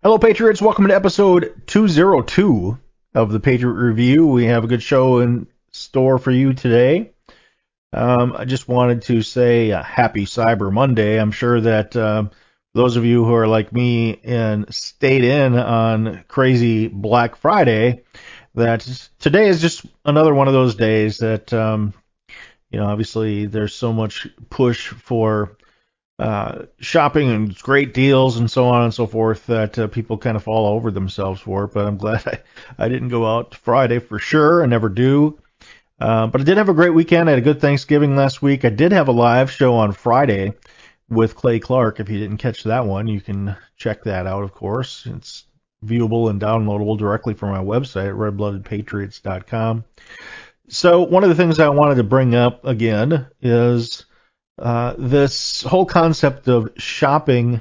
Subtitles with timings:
[0.00, 0.62] Hello, Patriots.
[0.62, 2.78] Welcome to episode 202
[3.16, 4.28] of the Patriot Review.
[4.28, 7.10] We have a good show in store for you today.
[7.92, 11.20] Um, I just wanted to say uh, happy Cyber Monday.
[11.20, 12.28] I'm sure that uh,
[12.74, 18.04] those of you who are like me and stayed in on crazy Black Friday
[18.54, 21.92] that today is just another one of those days that um,
[22.70, 25.57] you know obviously there's so much push for
[26.18, 30.36] uh, shopping and great deals and so on and so forth that uh, people kind
[30.36, 31.66] of fall over themselves for.
[31.66, 32.26] But I'm glad
[32.78, 34.62] I, I didn't go out Friday for sure.
[34.62, 35.38] I never do.
[36.00, 37.28] Uh, but I did have a great weekend.
[37.28, 38.64] I had a good Thanksgiving last week.
[38.64, 40.52] I did have a live show on Friday
[41.08, 42.00] with Clay Clark.
[42.00, 45.06] If you didn't catch that one, you can check that out, of course.
[45.06, 45.44] It's
[45.84, 49.84] viewable and downloadable directly from my website at redbloodedpatriots.com.
[50.68, 54.04] So one of the things I wanted to bring up again is
[54.58, 57.60] uh, this whole concept of shopping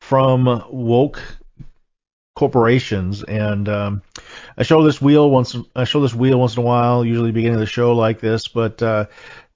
[0.00, 1.20] from woke
[2.34, 4.02] corporations and um,
[4.58, 7.54] I show this wheel once I show this wheel once in a while usually beginning
[7.54, 9.06] of the show like this but uh,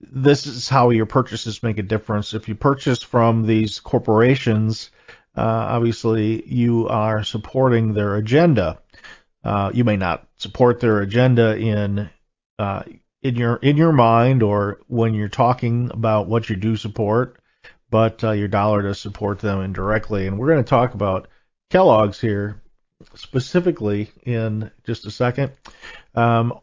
[0.01, 4.91] this is how your purchases make a difference if you purchase from these corporations
[5.37, 8.81] uh, obviously you are supporting their agenda.
[9.45, 12.11] Uh, you may not support their agenda in
[12.59, 12.83] uh,
[13.23, 17.41] in your in your mind or when you're talking about what you do support,
[17.91, 20.27] but uh, your dollar does support them indirectly.
[20.27, 21.29] And we're going to talk about
[21.71, 22.61] Kellogg's here
[23.15, 25.53] specifically in just a second.
[26.15, 26.59] Um,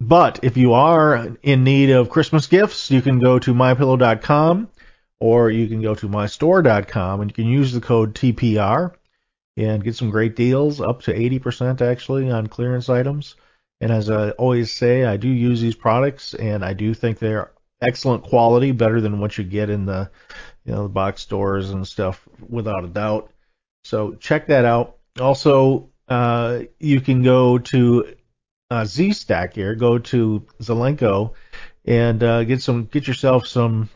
[0.00, 4.68] but if you are in need of Christmas gifts, you can go to mypillow.com
[5.18, 8.94] or you can go to mystore.com and you can use the code TPR
[9.56, 13.36] and get some great deals, up to 80% actually on clearance items.
[13.80, 17.52] And as I always say, I do use these products and I do think they're
[17.80, 20.10] excellent quality, better than what you get in the
[20.64, 23.32] you know the box stores and stuff without a doubt.
[23.84, 24.98] So check that out.
[25.18, 28.14] Also, uh, you can go to
[28.70, 29.74] uh, Z Stack here.
[29.74, 31.32] Go to Zelenko
[31.84, 33.88] and uh, get some get yourself some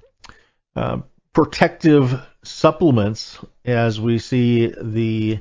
[0.77, 0.99] uh,
[1.33, 5.41] protective supplements as we see the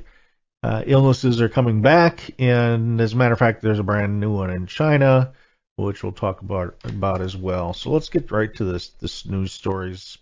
[0.64, 2.30] uh, illnesses are coming back.
[2.38, 5.34] And as a matter of fact, there's a brand new one in China,
[5.76, 7.74] which we'll talk about about as well.
[7.74, 10.16] So let's get right to this this news stories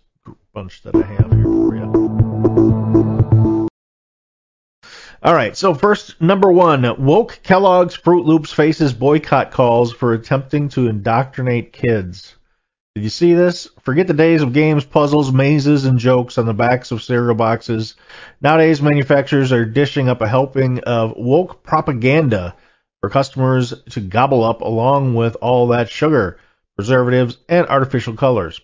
[0.53, 3.69] bunch that I have here for you.
[5.23, 10.67] All right, so first, number one, woke Kellogg's Froot Loops faces boycott calls for attempting
[10.69, 12.35] to indoctrinate kids.
[12.95, 13.67] Did you see this?
[13.81, 17.95] Forget the days of games, puzzles, mazes, and jokes on the backs of cereal boxes.
[18.39, 22.55] Nowadays, manufacturers are dishing up a helping of woke propaganda
[23.01, 26.37] for customers to gobble up along with all that sugar,
[26.75, 28.61] preservatives, and artificial colors.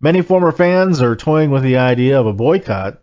[0.00, 3.02] Many former fans are toying with the idea of a boycott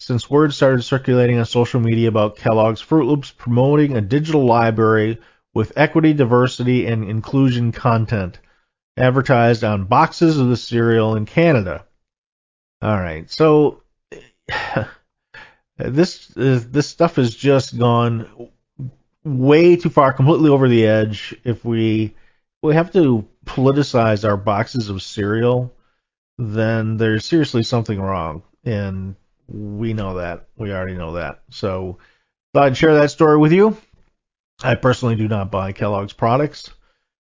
[0.00, 5.20] since word started circulating on social media about Kellogg's Froot Loops promoting a digital library
[5.54, 8.40] with equity, diversity, and inclusion content
[8.96, 11.86] advertised on boxes of the cereal in Canada.
[12.80, 13.82] All right, so
[15.78, 18.50] this this stuff has just gone
[19.24, 21.34] way too far, completely over the edge.
[21.44, 22.14] If we
[22.62, 25.72] we have to politicize our boxes of cereal,
[26.38, 29.16] then there's seriously something wrong, and
[29.48, 30.48] we know that.
[30.56, 31.42] We already know that.
[31.50, 31.98] So
[32.54, 33.76] thought I'd share that story with you.
[34.62, 36.70] I personally do not buy Kellogg's products.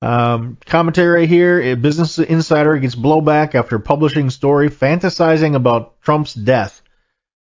[0.00, 6.83] Um, commentary here: a Business Insider gets blowback after publishing story fantasizing about Trump's death.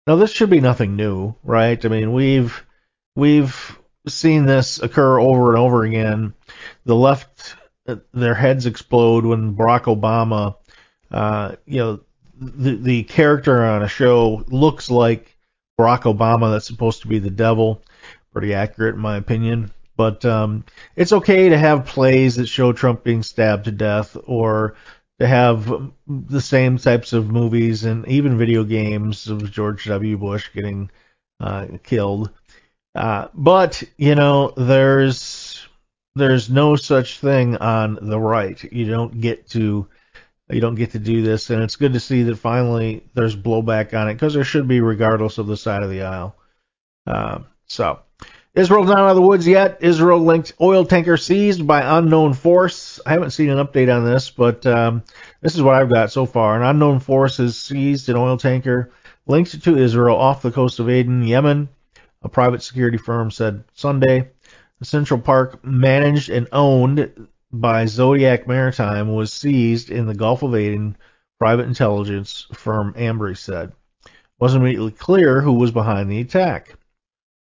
[0.05, 1.83] Now this should be nothing new, right?
[1.83, 2.65] I mean, we've
[3.15, 3.77] we've
[4.07, 6.33] seen this occur over and over again.
[6.85, 7.55] The left,
[8.13, 10.55] their heads explode when Barack Obama,
[11.11, 11.99] uh, you know,
[12.35, 15.37] the the character on a show looks like
[15.79, 17.83] Barack Obama that's supposed to be the devil.
[18.33, 19.71] pretty accurate in my opinion.
[19.95, 20.65] But um,
[20.95, 24.75] it's okay to have plays that show Trump being stabbed to death, or
[25.19, 30.17] to have the same types of movies and even video games of George W.
[30.17, 30.89] Bush getting
[31.39, 32.31] uh, killed.
[32.95, 35.67] Uh, but you know, there's
[36.15, 38.61] there's no such thing on the right.
[38.71, 39.87] You don't get to
[40.49, 43.93] you don't get to do this, and it's good to see that finally there's blowback
[43.93, 46.35] on it because there should be, regardless of the side of the aisle.
[47.07, 47.99] Uh, so,
[48.53, 49.77] Israel's not out of the woods yet.
[49.79, 52.99] Israel linked oil tanker seized by unknown force.
[53.05, 55.03] I haven't seen an update on this, but um,
[55.39, 56.57] this is what I've got so far.
[56.57, 58.91] An unknown force has seized an oil tanker
[59.25, 61.69] linked to Israel off the coast of Aden, Yemen.
[62.23, 64.29] A private security firm said Sunday.
[64.79, 70.55] The Central Park, managed and owned by Zodiac Maritime, was seized in the Gulf of
[70.55, 70.97] Aden.
[71.39, 73.71] Private intelligence firm Ambrey said.
[74.05, 76.75] It wasn't immediately clear who was behind the attack.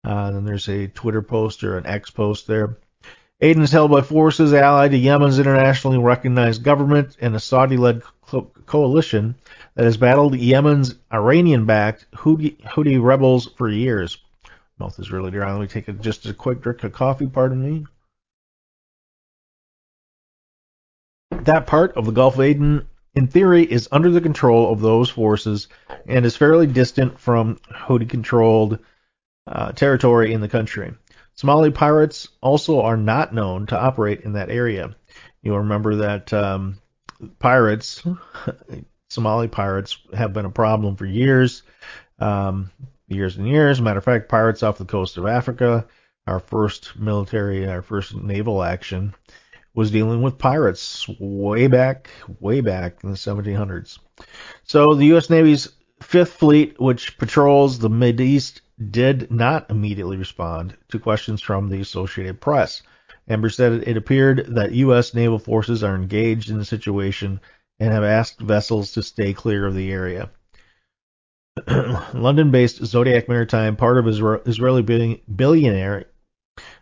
[0.06, 2.78] Uh, then there's a Twitter post or an X post there.
[3.42, 8.52] Aden is held by forces allied to Yemen's internationally recognized government and a Saudi-led co-
[8.66, 9.36] coalition
[9.74, 14.20] that has battled Yemen's Iranian-backed Houthi, Houthi rebels for years.
[14.80, 15.52] Mouth is really dry.
[15.52, 17.28] Let me take a, just a quick drink of coffee.
[17.28, 17.86] Pardon me.
[21.32, 25.10] That part of the Gulf of Aden, in theory, is under the control of those
[25.10, 25.68] forces
[26.06, 28.80] and is fairly distant from Houthi-controlled
[29.48, 30.94] uh, territory in the country.
[31.36, 34.96] Somali pirates also are not known to operate in that area.
[35.42, 36.80] You'll remember that um,
[37.40, 38.04] pirates,
[39.10, 41.64] Somali pirates, have been a problem for years,
[42.20, 42.72] um,
[43.08, 43.82] years and years.
[43.82, 45.86] Matter of fact, pirates off the coast of Africa,
[46.26, 49.14] our first military, our first naval action,
[49.74, 52.10] was dealing with pirates way back,
[52.40, 54.00] way back in the 1700s.
[54.64, 55.30] So the U.S.
[55.30, 55.68] Navy's
[56.02, 58.62] Fifth Fleet, which patrols the Mid East
[58.92, 62.82] did not immediately respond to questions from the Associated Press.
[63.28, 65.14] Ambrey said it appeared that U.S.
[65.14, 67.40] naval forces are engaged in the situation
[67.80, 70.30] and have asked vessels to stay clear of the area.
[72.14, 74.82] London-based Zodiac Maritime, part of Israeli
[75.34, 76.06] billionaire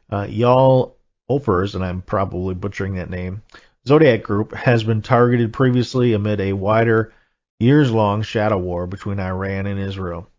[0.09, 0.93] uh, Eyal
[1.27, 3.43] Ofer's, and I'm probably butchering that name,
[3.87, 7.13] Zodiac Group has been targeted previously amid a wider,
[7.59, 10.29] years-long shadow war between Iran and Israel.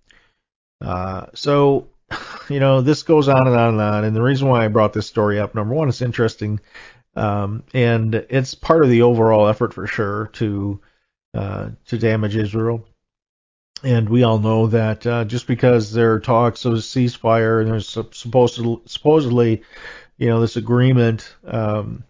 [0.84, 1.88] Uh, so,
[2.48, 4.04] you know, this goes on and on and on.
[4.04, 6.60] And the reason why I brought this story up, number one, it's interesting,
[7.16, 10.80] um, and it's part of the overall effort for sure to
[11.34, 12.86] uh, to damage Israel.
[13.82, 17.70] And we all know that uh, just because there are talks of a ceasefire and
[17.70, 19.62] there's supposed to, supposedly,
[20.16, 22.04] you know, this agreement, um,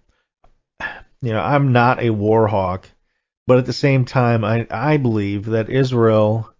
[1.20, 2.88] you know, I'm not a war hawk,
[3.46, 6.54] but at the same time, I, I believe that Israel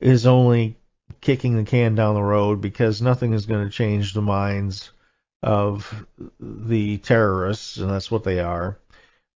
[0.00, 0.76] is only
[1.22, 4.90] kicking the can down the road because nothing is going to change the minds
[5.42, 6.06] of
[6.38, 8.76] the terrorists, and that's what they are.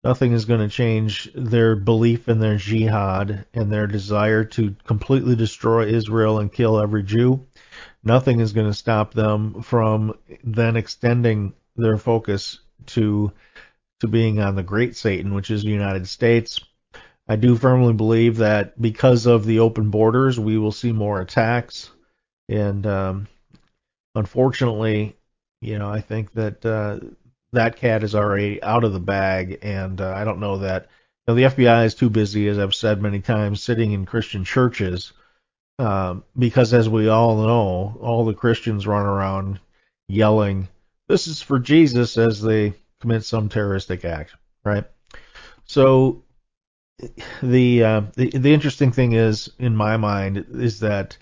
[0.05, 5.35] Nothing is going to change their belief in their jihad and their desire to completely
[5.35, 7.47] destroy Israel and kill every Jew.
[8.05, 13.33] Nothing is going to stop them from then extending their focus to
[14.01, 16.61] to being on the great Satan, which is the United States
[17.29, 21.91] I do firmly believe that because of the open borders, we will see more attacks.
[22.49, 23.29] And um,
[24.15, 25.17] unfortunately,
[25.61, 27.01] you know, I think that uh,
[27.53, 30.89] that cat is already out of the bag, and uh, I don't know that.
[31.27, 34.45] You know, the FBI is too busy, as I've said many times, sitting in Christian
[34.45, 35.13] churches,
[35.81, 39.59] um, because as we all know, all the Christians run around
[40.09, 40.69] yelling,
[41.09, 44.85] "This is for Jesus," as they commit some terroristic act, right?
[45.65, 46.23] So
[47.43, 51.17] the, uh, the the interesting thing is, in my mind, is that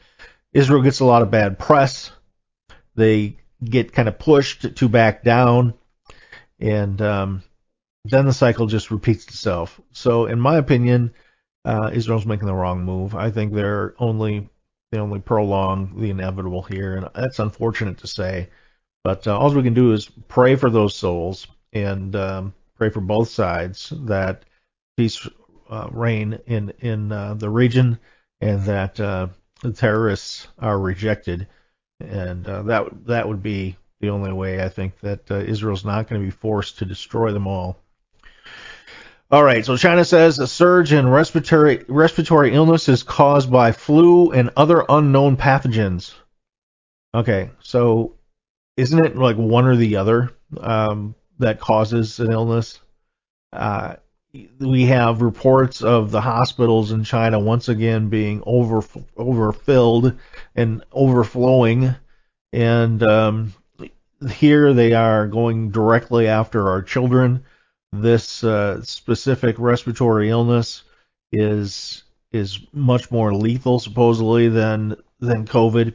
[0.53, 2.13] Israel gets a lot of bad press.
[2.95, 5.75] They get kind of pushed to back down,
[6.61, 7.43] and um,
[8.05, 9.81] then the cycle just repeats itself.
[9.93, 11.13] So, in my opinion,
[11.65, 13.15] uh, Israel's making the wrong move.
[13.15, 14.49] I think they're only
[14.93, 18.51] they only prolong the inevitable here, and that's unfortunate to say.
[19.03, 23.01] But uh, all we can do is pray for those souls and um, pray for
[23.01, 24.45] both sides that
[24.97, 25.27] peace
[25.91, 27.99] reign in in uh, the region,
[28.41, 29.29] and that uh,
[29.63, 31.47] the terrorists are rejected,
[32.01, 36.09] and uh, that that would be the only way I think that uh, Israel's not
[36.09, 37.79] going to be forced to destroy them all.
[39.31, 44.31] All right, so China says a surge in respiratory respiratory illness is caused by flu
[44.31, 46.15] and other unknown pathogens.
[47.15, 48.15] Okay, so
[48.77, 50.31] isn't it like one or the other
[50.61, 52.81] um, that causes an illness?
[53.53, 53.97] Uh,
[54.59, 58.83] we have reports of the hospitals in China once again being over
[59.17, 60.19] overfilled
[60.57, 61.95] and overflowing,
[62.53, 63.55] And um,
[64.31, 67.45] here they are going directly after our children.
[67.93, 70.83] This uh, specific respiratory illness
[71.31, 75.89] is is much more lethal supposedly than than COVID.
[75.89, 75.95] At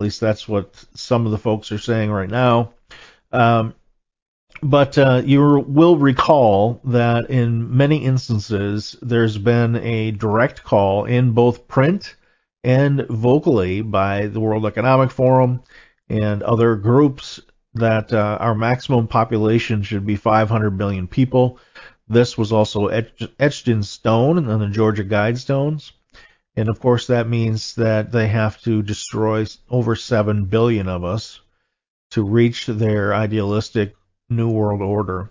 [0.00, 2.74] least that's what some of the folks are saying right now.
[3.32, 3.74] Um,
[4.62, 11.32] but uh, you will recall that in many instances there's been a direct call in
[11.32, 12.16] both print
[12.62, 15.62] and vocally by the World Economic Forum
[16.08, 17.40] and other groups
[17.74, 21.58] that uh, our maximum population should be 500 billion people.
[22.08, 25.92] This was also etched, etched in stone on the Georgia Guidestones.
[26.56, 31.40] And of course, that means that they have to destroy over 7 billion of us
[32.10, 33.94] to reach their idealistic
[34.30, 35.30] New World Order.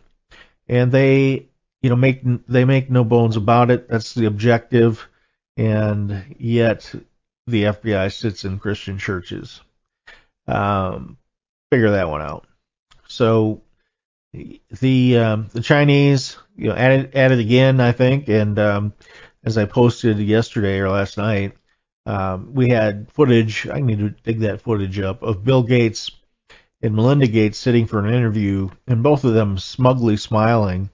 [0.67, 1.47] And they,
[1.81, 3.87] you know, make they make no bones about it.
[3.89, 5.07] That's the objective.
[5.57, 6.93] And yet,
[7.47, 9.61] the FBI sits in Christian churches.
[10.47, 11.17] Um,
[11.71, 12.45] figure that one out.
[13.07, 13.61] So
[14.79, 18.93] the um, the Chinese, you know, added added again, I think, and um,
[19.43, 21.53] as I posted yesterday or last night,
[22.05, 23.67] um, we had footage.
[23.67, 26.11] I need to dig that footage up of Bill Gates
[26.81, 30.89] and Melinda Gates sitting for an interview, and both of them smugly smiling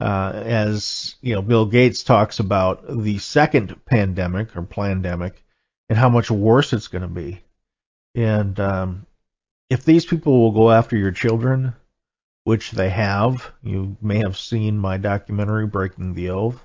[0.00, 5.42] uh, as you know Bill Gates talks about the second pandemic or pandemic
[5.88, 7.40] and how much worse it's going to be.
[8.14, 9.06] And um,
[9.70, 11.74] if these people will go after your children,
[12.44, 16.62] which they have, you may have seen my documentary Breaking the Oath.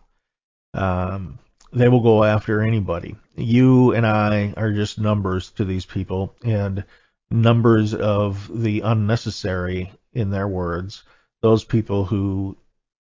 [0.73, 1.39] Um,
[1.73, 3.15] they will go after anybody.
[3.35, 6.83] You and I are just numbers to these people, and
[7.31, 11.03] numbers of the unnecessary, in their words,
[11.41, 12.57] those people who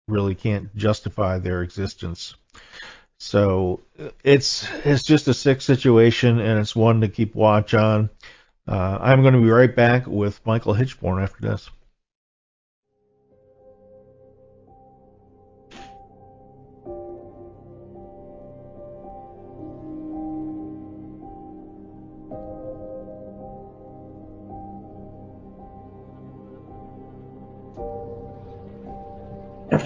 [0.09, 2.35] really can't justify their existence.
[3.19, 3.81] So
[4.25, 8.11] it's it's just a sick situation, and it's one to keep watch on.
[8.67, 11.69] Uh, I'm going to be right back with Michael Hichborn after this.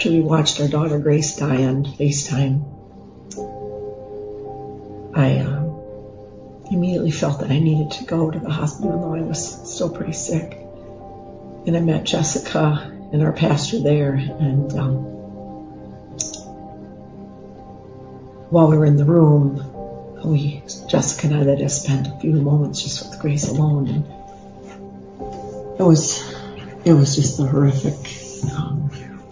[0.04, 2.62] We watched our daughter Grace die on FaceTime,
[5.16, 5.80] I um,
[6.70, 10.12] immediately felt that I needed to go to the hospital, though I was still pretty
[10.12, 10.58] sick.
[11.66, 14.96] And I met Jessica and our pastor there, and um,
[18.50, 19.56] while we were in the room,
[20.23, 24.04] we Jessica and I that just spent a few moments just with Grace alone, and
[25.80, 26.23] it was
[26.84, 28.90] it was just a horrific um,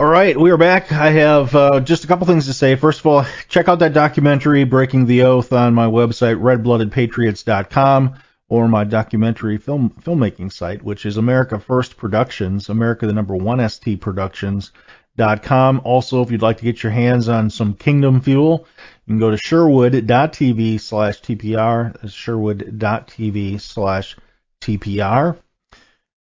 [0.00, 0.92] All right, we are back.
[0.92, 2.74] I have uh, just a couple things to say.
[2.74, 8.14] First of all, check out that documentary, Breaking the Oath, on my website, redbloodedpatriots.com,
[8.48, 13.68] or my documentary film filmmaking site, which is America First Productions, America the number one
[13.68, 15.82] ST Productions.com.
[15.84, 18.66] Also, if you'd like to get your hands on some Kingdom Fuel,
[19.04, 22.10] you can go to sherwood.tv slash TPR.
[22.10, 24.16] Sherwood.tv slash
[24.62, 25.36] TPR.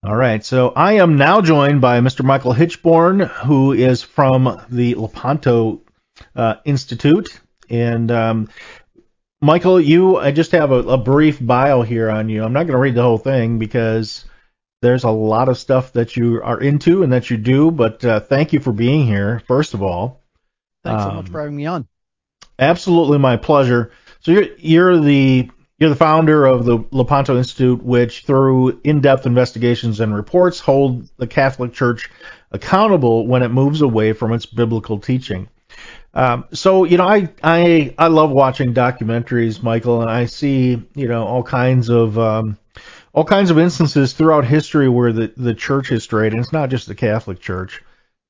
[0.05, 2.23] All right, so I am now joined by Mr.
[2.23, 5.81] Michael Hichborn, who is from the Lepanto
[6.35, 7.39] uh, Institute.
[7.71, 8.49] And um,
[9.41, 12.43] Michael, you, I just have a, a, brief bio here on you.
[12.43, 14.25] I'm not going to read the whole thing because
[14.83, 17.71] there's a lot of stuff that you are into and that you do.
[17.71, 20.21] But uh, thank you for being here, first of all.
[20.83, 21.87] Thanks um, so much um, for having me on.
[22.59, 23.91] Absolutely, my pleasure.
[24.19, 29.99] So you're you're the you're the founder of the Lepanto Institute, which, through in-depth investigations
[29.99, 32.09] and reports, hold the Catholic Church
[32.51, 35.49] accountable when it moves away from its biblical teaching.
[36.13, 41.07] Um, so, you know, I, I I love watching documentaries, Michael, and I see, you
[41.09, 42.57] know, all kinds of um,
[43.11, 46.69] all kinds of instances throughout history where the the church has strayed, and it's not
[46.69, 47.83] just the Catholic Church,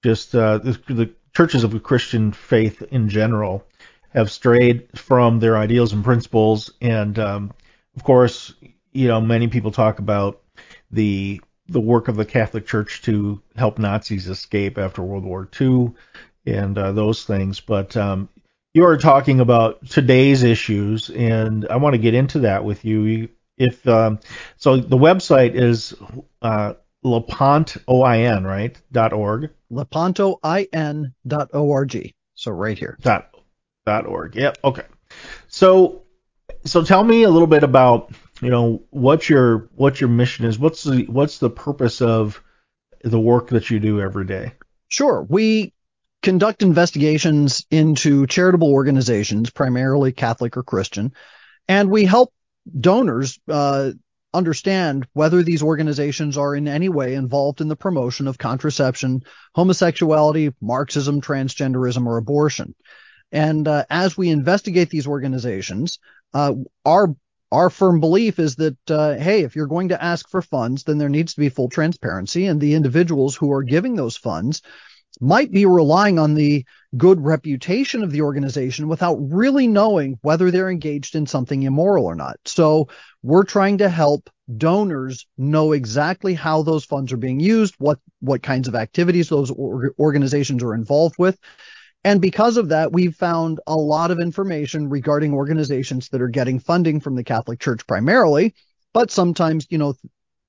[0.04, 3.68] just uh, the, the churches of the Christian faith in general
[4.16, 6.72] have strayed from their ideals and principles.
[6.82, 7.54] And um,
[7.96, 8.54] of course,
[8.92, 10.42] you know, many people talk about
[10.92, 15.94] the the work of the Catholic Church to help Nazis escape after World War II
[16.46, 17.60] and uh, those things.
[17.60, 18.30] But um,
[18.74, 23.30] you are talking about today's issues, and I want to get into that with you.
[23.58, 24.20] If um,
[24.58, 25.96] so, the website is
[26.42, 29.50] uh, Lepont O I N right dot org.
[29.72, 32.14] Lepantoin dot org.
[32.36, 32.98] So right here.
[33.02, 33.35] Dot
[33.88, 34.36] org.
[34.36, 34.58] Yep.
[34.64, 34.84] Okay.
[35.48, 36.04] So,
[36.66, 38.12] so tell me a little bit about
[38.42, 40.60] you know what your what your mission is.
[40.60, 42.42] What's the what's the purpose of
[43.02, 44.54] the work that you do every day?
[44.90, 45.26] Sure.
[45.30, 45.74] We
[46.22, 51.14] conduct investigations into charitable organizations, primarily Catholic or Christian,
[51.68, 52.34] and we help
[52.80, 53.92] donors uh,
[54.34, 59.22] understand whether these organizations are in any way involved in the promotion of contraception,
[59.56, 62.76] homosexuality, Marxism, transgenderism, or abortion.
[63.32, 66.00] And uh, as we investigate these organizations,
[66.34, 66.54] uh,
[66.86, 67.16] our
[67.52, 70.98] our firm belief is that uh, hey, if you're going to ask for funds, then
[70.98, 74.62] there needs to be full transparency, and the individuals who are giving those funds
[75.22, 76.66] might be relying on the
[76.98, 82.16] good reputation of the organization without really knowing whether they're engaged in something immoral or
[82.16, 82.38] not.
[82.46, 82.90] So
[83.24, 88.44] we're trying to help donors know exactly how those funds are being used, what what
[88.44, 91.40] kinds of activities those or- organizations are involved with,
[92.06, 96.60] and because of that, we've found a lot of information regarding organizations that are getting
[96.60, 98.54] funding from the Catholic Church primarily,
[98.94, 99.96] but sometimes, you know,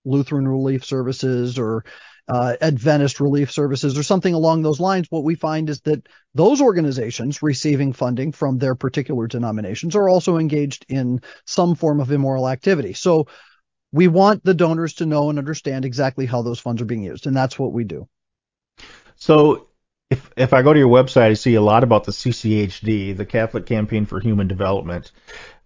[0.05, 1.87] Lutheran Relief Services or
[2.29, 5.07] uh, Adventist Relief Services or something along those lines.
[5.09, 10.37] What we find is that those organizations receiving funding from their particular denominations are also
[10.37, 12.93] engaged in some form of immoral activity.
[12.93, 13.29] So
[13.93, 17.27] we want the donors to know and understand exactly how those funds are being used,
[17.27, 18.07] and that's what we do.
[19.17, 19.69] So
[20.11, 23.27] if if I go to your website, I see a lot about the CCHD, the
[23.27, 25.11] Catholic Campaign for Human Development.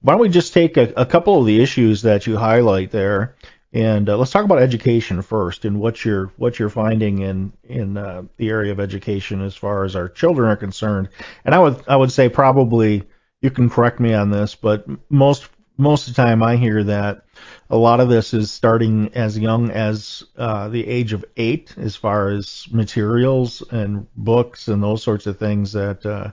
[0.01, 3.37] Why don't we just take a, a couple of the issues that you highlight there,
[3.73, 7.97] and uh, let's talk about education first, and what you're what you're finding in in
[7.99, 11.11] uh, the area of education as far as our children are concerned.
[11.45, 13.03] And I would I would say probably
[13.43, 17.25] you can correct me on this, but most most of the time I hear that
[17.71, 21.95] a lot of this is starting as young as uh, the age of eight, as
[21.95, 26.33] far as materials and books and those sorts of things that uh,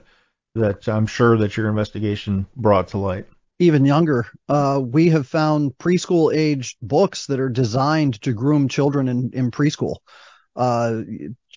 [0.56, 3.26] that I'm sure that your investigation brought to light.
[3.60, 9.08] Even younger, uh, we have found preschool age books that are designed to groom children
[9.08, 9.96] in, in preschool.
[10.56, 11.02] Uh,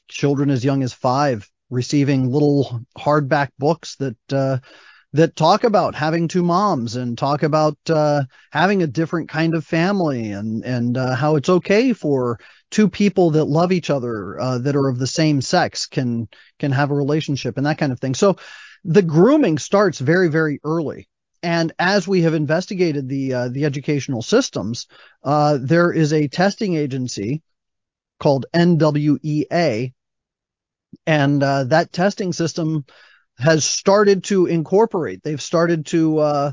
[0.07, 4.57] children as young as five receiving little hardback books that uh,
[5.13, 9.65] that talk about having two moms and talk about uh, having a different kind of
[9.65, 14.57] family and and uh, how it's okay for two people that love each other uh,
[14.59, 17.99] that are of the same sex can can have a relationship and that kind of
[17.99, 18.15] thing.
[18.15, 18.37] So
[18.85, 21.07] the grooming starts very very early.
[21.43, 24.87] And as we have investigated the uh, the educational systems,
[25.23, 27.41] uh, there is a testing agency
[28.19, 29.91] called NWEA,
[31.07, 32.85] and uh, that testing system
[33.37, 35.23] has started to incorporate.
[35.23, 36.51] They've started to uh,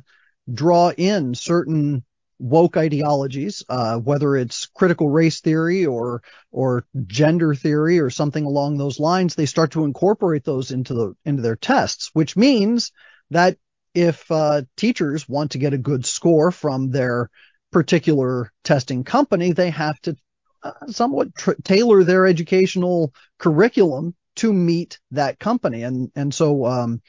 [0.53, 2.05] draw in certain
[2.39, 8.79] woke ideologies, uh, whether it's critical race theory or or gender theory or something along
[8.79, 9.35] those lines.
[9.35, 12.93] They start to incorporate those into the into their tests, which means
[13.31, 13.59] that
[13.95, 17.31] if uh, teachers want to get a good score from their
[17.73, 20.17] particular testing company, they have to
[20.63, 25.83] uh, somewhat tr- tailor their educational curriculum to meet that company.
[25.85, 27.01] And and so um,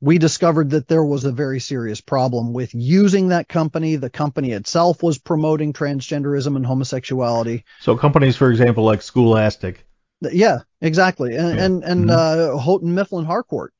[0.00, 3.96] we discovered that there was a very serious problem with using that company.
[3.96, 7.64] The company itself was promoting transgenderism and homosexuality.
[7.80, 9.84] So companies, for example, like Scholastic.
[10.20, 11.36] Yeah, exactly.
[11.36, 11.64] And Yeah.
[11.64, 13.72] and, and uh, Houghton Mifflin Harcourt.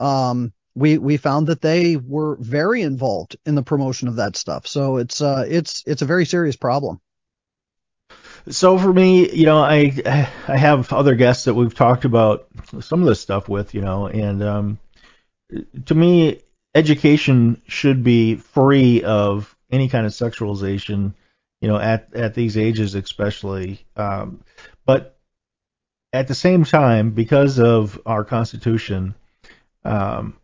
[0.00, 4.66] Um, we we found that they were very involved in the promotion of that stuff.
[4.66, 7.00] So it's uh it's it's a very serious problem.
[8.48, 9.92] So for me, you know, I
[10.48, 12.46] I have other guests that we've talked about
[12.80, 14.78] some of this stuff with, you know, and um,
[15.86, 16.42] to me,
[16.74, 21.14] education should be free of any kind of sexualization,
[21.60, 23.84] you know, at at these ages especially.
[23.96, 24.44] Um,
[24.84, 25.16] but
[26.12, 29.14] at the same time, because of our Constitution,
[29.84, 30.36] um,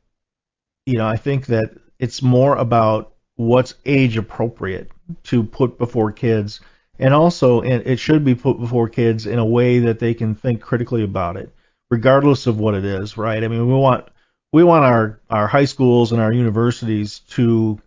[0.87, 4.91] you know, I think that it's more about what's age appropriate
[5.25, 6.61] to put before kids,
[7.01, 10.61] and also it should be put before kids in a way that they can think
[10.61, 11.53] critically about it,
[11.91, 13.43] regardless of what it is, right?
[13.43, 14.09] I mean, we want
[14.53, 17.81] we want our our high schools and our universities to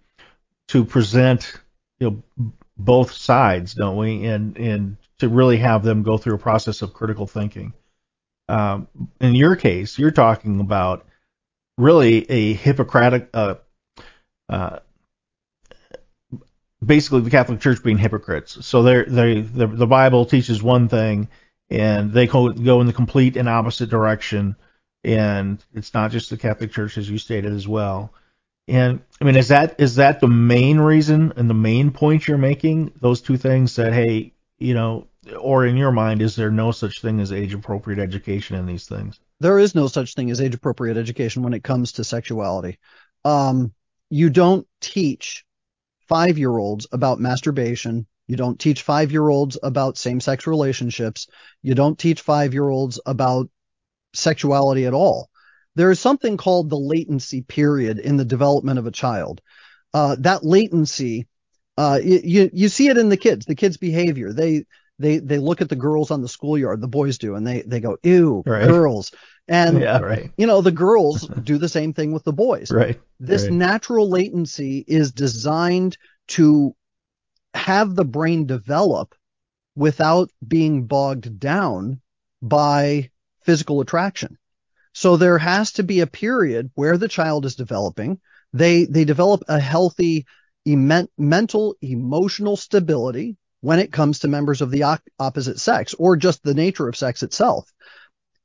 [0.69, 1.53] to present
[1.99, 4.25] you know both sides, don't we?
[4.25, 7.73] And and to really have them go through a process of critical thinking.
[8.49, 8.87] Um,
[9.21, 11.05] in your case, you're talking about
[11.77, 13.55] really a Hippocratic, uh,
[14.49, 14.79] uh,
[16.85, 18.65] basically the Catholic Church being hypocrites.
[18.65, 21.29] So they the, the Bible teaches one thing,
[21.69, 24.55] and they go, go in the complete and opposite direction.
[25.03, 28.13] And it's not just the Catholic Church, as you stated as well.
[28.67, 32.37] And I mean, is that is that the main reason and the main point you're
[32.37, 32.93] making?
[33.01, 37.01] Those two things that hey, you know, or in your mind, is there no such
[37.01, 39.19] thing as age appropriate education in these things?
[39.41, 42.79] There is no such thing as age appropriate education when it comes to sexuality.
[43.25, 43.73] Um,
[44.09, 45.43] you don't teach
[46.07, 48.05] five year olds about masturbation.
[48.27, 51.27] You don't teach five year olds about same sex relationships.
[51.61, 53.49] You don't teach five year olds about
[54.13, 55.29] sexuality at all.
[55.75, 59.41] There is something called the latency period in the development of a child.
[59.93, 61.27] Uh, that latency,
[61.77, 64.33] uh, you, you, see it in the kids, the kids' behavior.
[64.33, 64.65] They,
[64.99, 67.79] they, they look at the girls on the schoolyard, the boys do, and they, they
[67.79, 68.67] go, ew, Right.
[68.67, 69.11] girls.
[69.47, 72.71] And, yeah, right, you know, the girls do the same thing with the boys.
[72.71, 72.99] right.
[73.19, 73.51] This right.
[73.51, 75.97] natural latency is designed
[76.29, 76.75] to
[77.53, 79.15] have the brain develop
[79.75, 82.01] without being bogged down
[82.41, 83.09] by
[83.43, 84.37] physical attraction.
[84.93, 88.19] So there has to be a period where the child is developing.
[88.53, 90.25] They they develop a healthy
[90.67, 96.15] emen- mental emotional stability when it comes to members of the op- opposite sex or
[96.15, 97.71] just the nature of sex itself.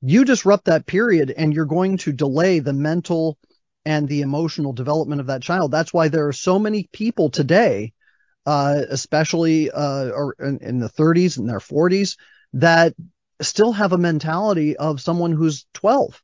[0.00, 3.36] You disrupt that period and you're going to delay the mental
[3.84, 5.70] and the emotional development of that child.
[5.70, 7.92] That's why there are so many people today,
[8.46, 12.16] uh, especially uh, or in, in the 30s and their 40s,
[12.54, 12.94] that
[13.40, 16.22] still have a mentality of someone who's 12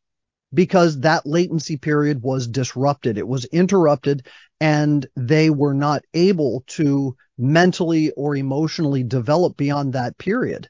[0.52, 3.18] because that latency period was disrupted.
[3.18, 4.26] It was interrupted
[4.60, 10.68] and they were not able to mentally or emotionally develop beyond that period.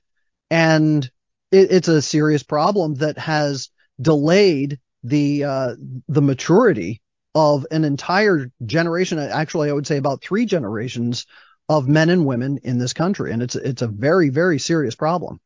[0.51, 1.11] And
[1.55, 5.75] it, it's a serious problem that has delayed the uh,
[6.09, 7.01] the maturity
[7.35, 9.19] of an entire generation.
[9.19, 11.27] Actually, I would say about three generations
[11.69, 15.41] of men and women in this country, and it's it's a very very serious problem.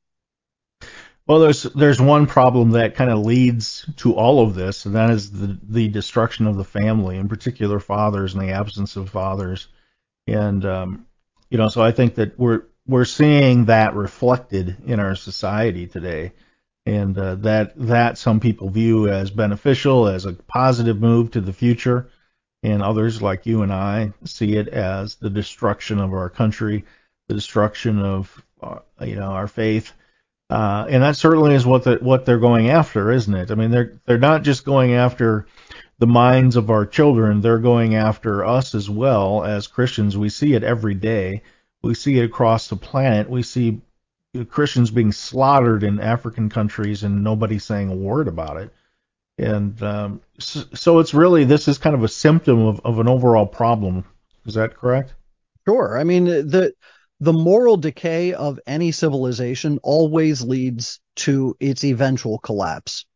[1.26, 5.10] Well, there's there's one problem that kind of leads to all of this, and that
[5.10, 9.68] is the the destruction of the family, in particular fathers and the absence of fathers.
[10.26, 11.06] And um,
[11.50, 16.32] you know, so I think that we're we're seeing that reflected in our society today,
[16.86, 21.52] and uh, that that some people view as beneficial, as a positive move to the
[21.52, 22.08] future,
[22.62, 26.86] and others like you and I see it as the destruction of our country,
[27.28, 29.92] the destruction of uh, you know our faith.
[30.50, 33.50] Uh, and that certainly is what the, what they're going after, isn't it?
[33.50, 35.46] I mean, they're they're not just going after
[35.98, 40.16] the minds of our children; they're going after us as well as Christians.
[40.16, 41.42] We see it every day.
[41.82, 43.30] We see it across the planet.
[43.30, 43.80] We see
[44.48, 48.72] Christians being slaughtered in African countries, and nobody saying a word about it.
[49.38, 53.08] And um, so, so it's really this is kind of a symptom of, of an
[53.08, 54.04] overall problem.
[54.46, 55.14] Is that correct?
[55.66, 55.98] Sure.
[55.98, 56.72] I mean, the
[57.20, 63.06] the moral decay of any civilization always leads to its eventual collapse,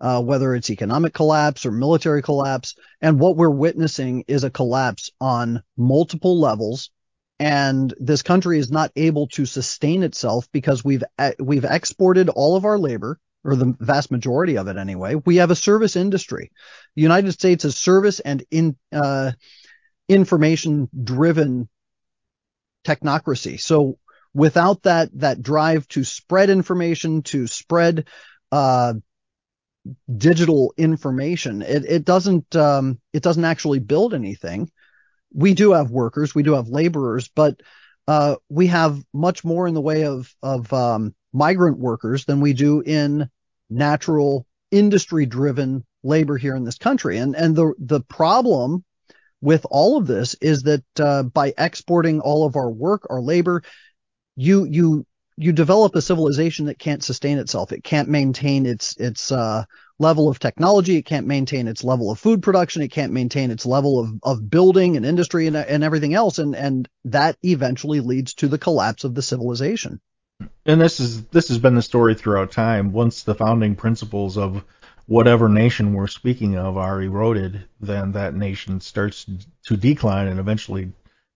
[0.00, 2.74] uh, whether it's economic collapse or military collapse.
[3.00, 6.90] And what we're witnessing is a collapse on multiple levels.
[7.40, 11.02] And this country is not able to sustain itself because we've
[11.38, 15.14] we've exported all of our labor or the vast majority of it anyway.
[15.14, 16.52] We have a service industry.
[16.96, 19.32] The United States is service and in uh,
[20.06, 21.70] information driven
[22.84, 23.58] technocracy.
[23.58, 23.98] So
[24.34, 28.06] without that that drive to spread information, to spread
[28.52, 28.92] uh,
[30.14, 34.70] digital information, it, it doesn't um, it doesn't actually build anything.
[35.32, 37.60] We do have workers, we do have laborers, but
[38.08, 42.52] uh, we have much more in the way of of um, migrant workers than we
[42.52, 43.30] do in
[43.68, 47.18] natural industry driven labor here in this country.
[47.18, 48.84] And and the the problem
[49.40, 53.62] with all of this is that uh, by exporting all of our work, our labor,
[54.36, 55.06] you you
[55.40, 57.72] you develop a civilization that can't sustain itself.
[57.72, 59.64] It can't maintain its its uh,
[59.98, 60.96] level of technology.
[60.96, 62.82] It can't maintain its level of food production.
[62.82, 66.38] It can't maintain its level of, of building and industry and, and everything else.
[66.38, 70.00] And and that eventually leads to the collapse of the civilization.
[70.66, 72.92] And this is this has been the story throughout time.
[72.92, 74.62] Once the founding principles of
[75.06, 79.26] whatever nation we're speaking of are eroded, then that nation starts
[79.64, 80.92] to decline and eventually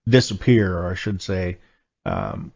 [0.07, 1.57] disappear, or I should say.
[2.05, 2.51] Um,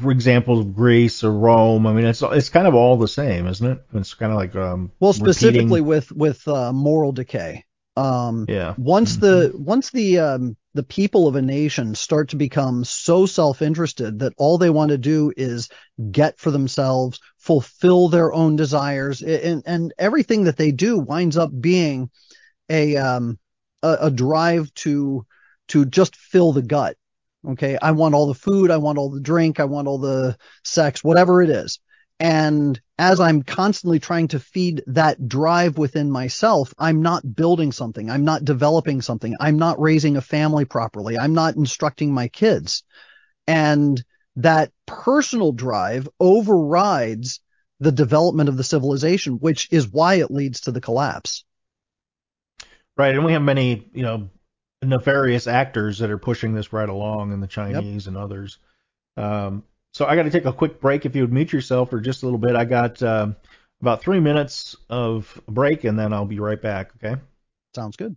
[0.00, 1.86] for example, Greece or Rome.
[1.86, 3.82] I mean, it's it's kind of all the same, isn't it?
[3.94, 5.86] It's kind of like um, well, specifically repeating...
[5.86, 7.64] with with uh, moral decay.
[7.96, 8.74] Um, yeah.
[8.78, 9.26] Once mm-hmm.
[9.26, 14.32] the once the um, the people of a nation start to become so self-interested that
[14.36, 15.68] all they want to do is
[16.10, 21.50] get for themselves, fulfill their own desires, and, and everything that they do winds up
[21.60, 22.10] being
[22.68, 23.38] a um,
[23.82, 25.26] a, a drive to
[25.68, 26.96] to just fill the gut.
[27.48, 30.36] Okay, I want all the food, I want all the drink, I want all the
[30.62, 31.80] sex, whatever it is.
[32.18, 38.10] And as I'm constantly trying to feed that drive within myself, I'm not building something.
[38.10, 39.34] I'm not developing something.
[39.40, 41.18] I'm not raising a family properly.
[41.18, 42.84] I'm not instructing my kids.
[43.46, 44.04] And
[44.36, 47.40] that personal drive overrides
[47.80, 51.44] the development of the civilization, which is why it leads to the collapse.
[52.98, 53.14] Right.
[53.14, 54.28] And we have many, you know,
[54.82, 58.08] nefarious actors that are pushing this right along and the Chinese yep.
[58.08, 58.58] and others.
[59.16, 61.04] Um, so I got to take a quick break.
[61.04, 63.28] If you would mute yourself for just a little bit, I got uh,
[63.80, 66.92] about three minutes of break, and then I'll be right back.
[66.96, 67.20] Okay.
[67.74, 68.16] Sounds good.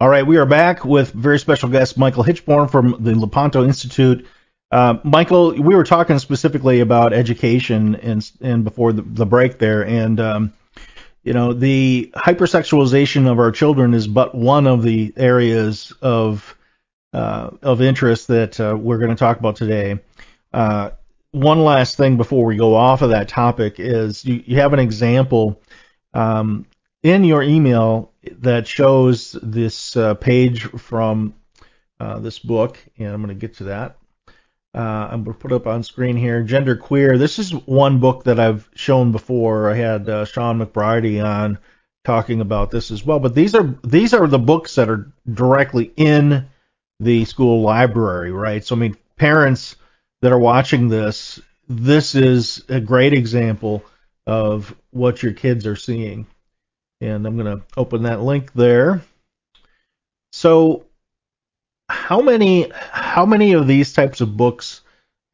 [0.00, 4.28] All right, we are back with very special guest Michael Hichborn from the Lepanto Institute.
[4.70, 9.84] Uh, Michael, we were talking specifically about education and and before the, the break there,
[9.84, 10.52] and um,
[11.24, 16.56] you know the hypersexualization of our children is but one of the areas of
[17.12, 19.98] uh, of interest that uh, we're going to talk about today.
[20.52, 20.90] Uh,
[21.32, 24.78] one last thing before we go off of that topic is you, you have an
[24.78, 25.60] example
[26.14, 26.66] um,
[27.02, 28.07] in your email
[28.40, 31.34] that shows this uh, page from
[32.00, 33.98] uh, this book, and I'm going to get to that.
[34.74, 36.42] Uh, I'm going to put up on screen here.
[36.42, 37.18] Gender Queer.
[37.18, 39.70] This is one book that I've shown before.
[39.70, 41.58] I had uh, Sean McBride on
[42.04, 43.18] talking about this as well.
[43.18, 46.46] But these are these are the books that are directly in
[47.00, 48.64] the school library, right?
[48.64, 49.76] So I mean, parents
[50.22, 53.84] that are watching this, this is a great example
[54.26, 56.26] of what your kids are seeing.
[57.00, 59.02] And I'm going to open that link there.
[60.32, 60.86] So
[61.88, 64.82] how many how many of these types of books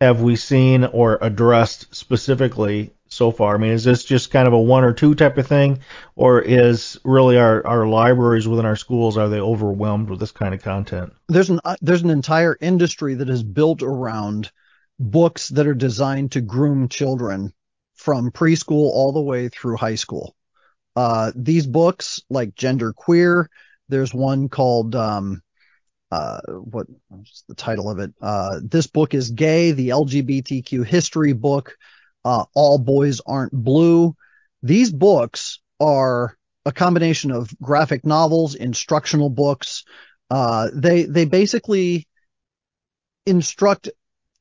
[0.00, 3.54] have we seen or addressed specifically so far?
[3.54, 5.80] I mean, is this just kind of a one or two type of thing,
[6.16, 10.54] or is really our, our libraries within our schools are they overwhelmed with this kind
[10.54, 11.12] of content?
[11.28, 14.52] There's an uh, there's an entire industry that is built around
[14.98, 17.52] books that are designed to groom children
[17.96, 20.36] from preschool all the way through high school.
[20.96, 23.50] Uh, these books, like Gender Queer,
[23.88, 25.42] there's one called um,
[26.10, 28.12] uh, what what's the title of it?
[28.20, 31.76] Uh, this book is gay, the LGBTQ history book.
[32.24, 34.14] Uh, All boys aren't blue.
[34.62, 39.84] These books are a combination of graphic novels, instructional books.
[40.30, 42.06] Uh, they they basically
[43.26, 43.88] instruct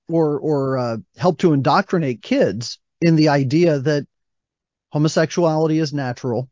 [0.08, 4.08] or or uh, help to indoctrinate kids in the idea that
[4.93, 6.49] homosexuality is natural,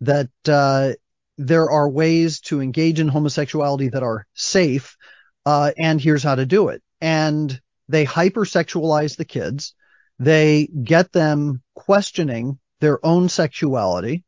[0.00, 0.92] that uh,
[1.36, 4.96] there are ways to engage in homosexuality that are safe,
[5.44, 6.82] uh, and here's how to do it.
[7.02, 9.74] And they hypersexualize the kids.
[10.18, 14.24] They get them questioning their own sexuality.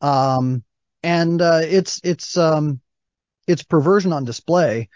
[0.00, 0.64] Um,
[1.02, 2.80] and uh, it's it's um,
[3.46, 4.88] it's perversion on display.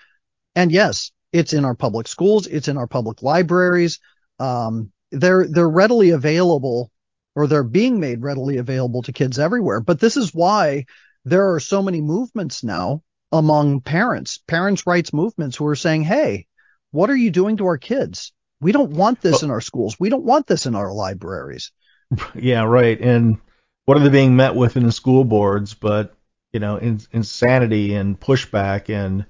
[0.55, 2.47] And yes, it's in our public schools.
[2.47, 4.01] It's in our public libraries.
[4.39, 6.91] Um, they're they're readily available,
[7.39, 9.81] or they're being made readily available to kids everywhere.
[9.81, 10.87] But this is why
[11.25, 16.49] there are so many movements now among parents, parents' rights movements who are saying, hey,
[16.91, 18.33] what are you doing to our kids?
[18.61, 20.01] We don't want this in our schools.
[20.01, 21.71] We don't want this in our libraries.
[22.35, 22.99] Yeah, right.
[22.99, 23.39] And
[23.85, 25.75] what are they being met with in the school boards?
[25.75, 26.17] But,
[26.53, 29.27] you know, in, insanity and pushback and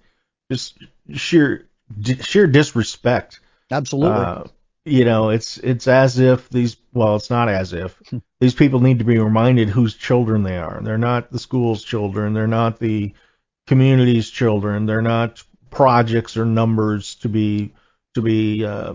[0.49, 0.79] just
[1.13, 1.69] sheer
[2.21, 3.41] sheer disrespect.
[3.71, 4.25] Absolutely.
[4.25, 4.45] Uh,
[4.85, 8.01] you know, it's it's as if these well, it's not as if
[8.41, 10.81] these people need to be reminded whose children they are.
[10.83, 12.35] They're not the school's children.
[12.35, 13.15] They're not the
[13.67, 14.87] community's children.
[14.87, 17.73] They're not projects or numbers to be
[18.15, 18.95] to be uh,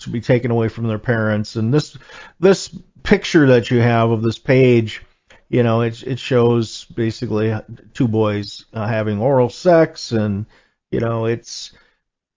[0.00, 1.56] to be taken away from their parents.
[1.56, 1.96] And this
[2.38, 2.68] this
[3.02, 5.02] picture that you have of this page,
[5.48, 7.54] you know, it it shows basically
[7.94, 10.46] two boys uh, having oral sex, and
[10.90, 11.72] you know, it's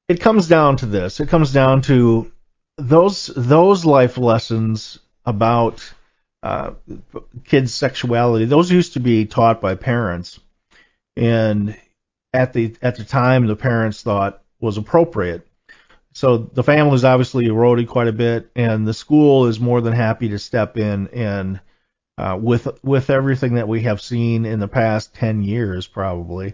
[0.08, 1.20] it comes down to this.
[1.20, 2.32] It comes down to
[2.78, 5.94] those those life lessons about
[6.42, 6.72] uh,
[7.46, 8.46] kids' sexuality.
[8.46, 10.40] Those used to be taught by parents,
[11.16, 11.78] and
[12.34, 15.48] at the at the time, the parents thought was appropriate.
[16.14, 20.30] So the family's obviously eroded quite a bit, and the school is more than happy
[20.30, 21.60] to step in and
[22.18, 26.54] uh, with with everything that we have seen in the past ten years, probably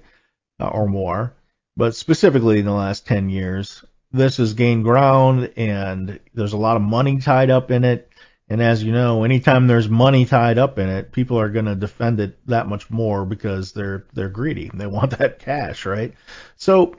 [0.59, 1.33] uh, or more
[1.79, 6.75] but specifically in the last 10 years, this has gained ground and there's a lot
[6.75, 8.09] of money tied up in it.
[8.49, 11.75] And as you know, anytime there's money tied up in it, people are going to
[11.75, 14.71] defend it that much more because they're they're greedy.
[14.73, 16.13] They want that cash, right?
[16.55, 16.95] So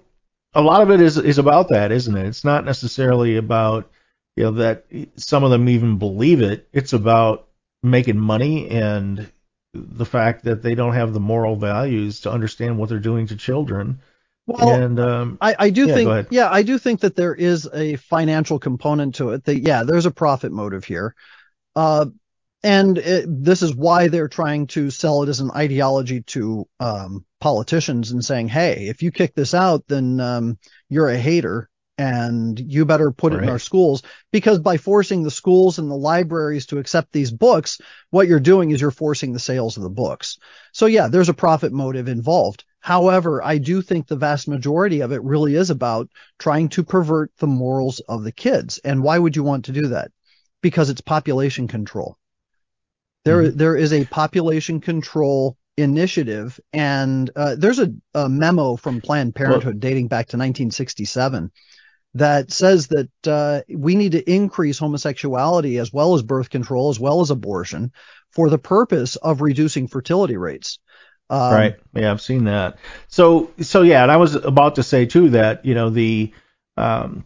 [0.54, 2.26] a lot of it is is about that, isn't it?
[2.26, 3.90] It's not necessarily about
[4.36, 6.68] you know that some of them even believe it.
[6.72, 7.48] It's about
[7.82, 9.30] making money and
[9.72, 13.36] the fact that they don't have the moral values to understand what they're doing to
[13.36, 14.00] children
[14.46, 17.68] well, and um, I, I do yeah, think, yeah, I do think that there is
[17.72, 19.44] a financial component to it.
[19.44, 21.14] That yeah, there's a profit motive here,
[21.76, 22.06] uh,
[22.62, 27.24] and it, this is why they're trying to sell it as an ideology to um,
[27.40, 30.58] politicians and saying, hey, if you kick this out, then um,
[30.88, 34.02] you're a hater, and you better put it in our schools
[34.32, 38.70] because by forcing the schools and the libraries to accept these books, what you're doing
[38.70, 40.38] is you're forcing the sales of the books.
[40.72, 42.64] So yeah, there's a profit motive involved.
[42.78, 46.08] However, I do think the vast majority of it really is about
[46.38, 48.78] trying to pervert the morals of the kids.
[48.82, 50.10] And why would you want to do that?
[50.62, 52.16] Because it's population control.
[53.24, 59.34] There, there is a population control initiative, and uh, there's a, a memo from Planned
[59.34, 61.50] Parenthood dating back to 1967
[62.14, 66.98] that says that uh, we need to increase homosexuality as well as birth control as
[66.98, 67.92] well as abortion
[68.32, 70.78] for the purpose of reducing fertility rates.
[71.28, 71.76] Um, right.
[71.94, 72.78] Yeah, I've seen that.
[73.08, 76.32] So, so yeah, and I was about to say too that you know the
[76.76, 77.24] um,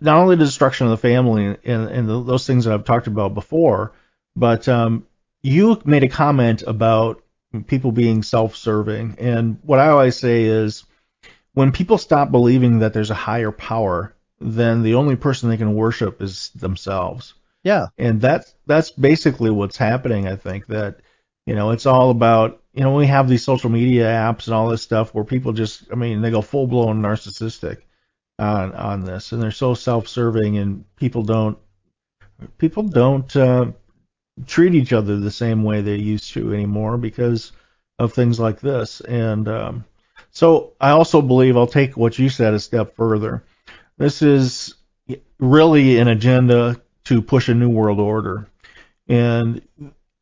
[0.00, 3.06] not only the destruction of the family and, and the, those things that I've talked
[3.06, 3.92] about before,
[4.34, 5.06] but um,
[5.42, 7.22] you made a comment about
[7.66, 10.84] people being self-serving, and what I always say is
[11.54, 15.74] when people stop believing that there's a higher power, then the only person they can
[15.74, 17.32] worship is themselves
[17.64, 17.86] Yeah.
[17.96, 20.28] and that's that's basically what's happening.
[20.28, 20.98] I think that
[21.46, 24.68] you know it's all about you know we have these social media apps and all
[24.68, 27.78] this stuff where people just I mean they go full blown narcissistic
[28.38, 31.58] on on this and they're so self serving and people don't
[32.58, 33.66] people don't uh,
[34.46, 37.52] treat each other the same way they used to anymore because
[37.98, 39.84] of things like this and um,
[40.30, 43.42] so I also believe I'll take what you said a step further.
[43.96, 44.74] This is
[45.38, 48.46] really an agenda to push a new world order.
[49.08, 49.62] And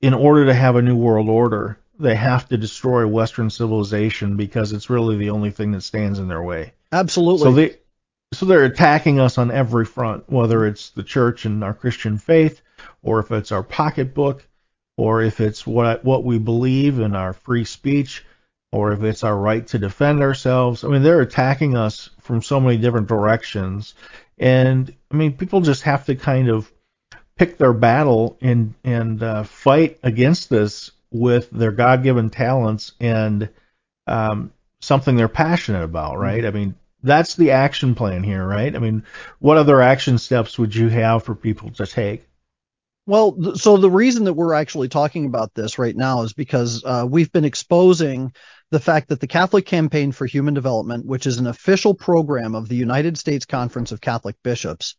[0.01, 4.73] in order to have a new world order, they have to destroy Western civilization because
[4.73, 6.75] it's really the only thing that stands in their way.
[6.93, 7.43] Absolutely.
[7.43, 7.77] So they
[8.35, 12.61] so they're attacking us on every front, whether it's the church and our Christian faith,
[13.03, 14.47] or if it's our pocketbook,
[14.97, 18.24] or if it's what what we believe in our free speech,
[18.72, 20.85] or if it's our right to defend ourselves.
[20.85, 23.95] I mean, they're attacking us from so many different directions,
[24.39, 26.70] and I mean, people just have to kind of
[27.37, 33.49] pick their battle and and uh, fight against this with their God-given talents and
[34.07, 36.45] um, something they're passionate about, right?
[36.45, 36.74] I mean,
[37.05, 38.74] that's the action plan here, right?
[38.74, 39.05] I mean,
[39.38, 42.26] what other action steps would you have for people to take?
[43.07, 47.07] Well, so the reason that we're actually talking about this right now is because uh,
[47.09, 48.32] we've been exposing
[48.70, 52.68] the fact that the Catholic Campaign for Human Development, which is an official program of
[52.68, 54.96] the United States Conference of Catholic Bishops,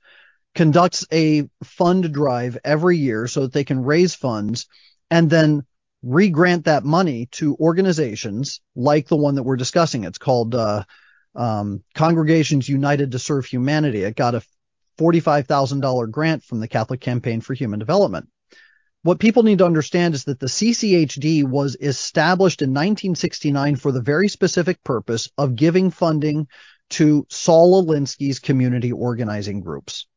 [0.54, 4.68] conducts a fund drive every year so that they can raise funds
[5.10, 5.64] and then
[6.04, 10.04] re-grant that money to organizations like the one that we're discussing.
[10.04, 10.84] It's called uh,
[11.36, 14.04] um, Congregations United to Serve Humanity.
[14.04, 14.44] It got a
[15.00, 18.30] $45,000 grant from the Catholic Campaign for Human Development.
[19.04, 24.02] What people need to understand is that the CCHD was established in 1969 for the
[24.02, 26.48] very specific purpose of giving funding
[26.92, 30.08] to Saul Alinsky's community organizing groups.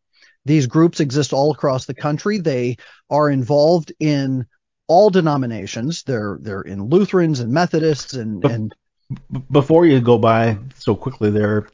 [0.45, 2.39] These groups exist all across the country.
[2.39, 2.79] They
[3.11, 4.47] are involved in
[4.87, 6.03] all denominations.
[6.05, 8.75] They're they're in Lutherans and Methodists and and
[9.11, 11.69] B- before you go by so quickly there,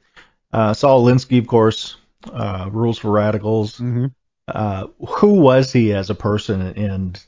[0.52, 1.96] uh, Saul Alinsky, of course,
[2.32, 3.80] uh, Rules for Radicals.
[4.46, 6.60] Uh, who was he as a person?
[6.60, 7.20] And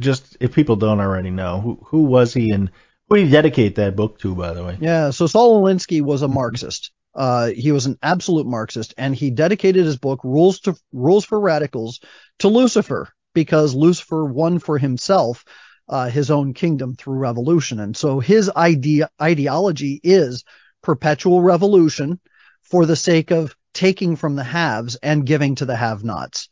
[0.00, 2.70] just if people don't already know, who who was he and
[3.08, 4.76] who did he dedicate that book to, by the way?
[4.80, 6.90] Yeah, so Saul Alinsky was a Marxist.
[7.14, 11.38] Uh, he was an absolute Marxist, and he dedicated his book "Rules to Rules for
[11.38, 12.00] Radicals"
[12.40, 15.44] to Lucifer because Lucifer won for himself
[15.88, 20.44] uh, his own kingdom through revolution, and so his idea ideology is
[20.82, 22.20] perpetual revolution
[22.62, 26.48] for the sake of taking from the haves and giving to the have-nots.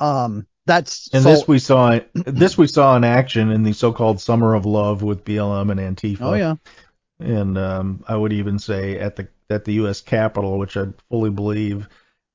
[0.00, 4.20] Um, that's And Saul- this we saw this we saw in action in the so-called
[4.20, 6.22] Summer of Love with BLM and Antifa.
[6.22, 6.54] oh yeah,
[7.20, 10.00] and um, I would even say at the at the U.S.
[10.00, 11.86] Capitol, which I fully believe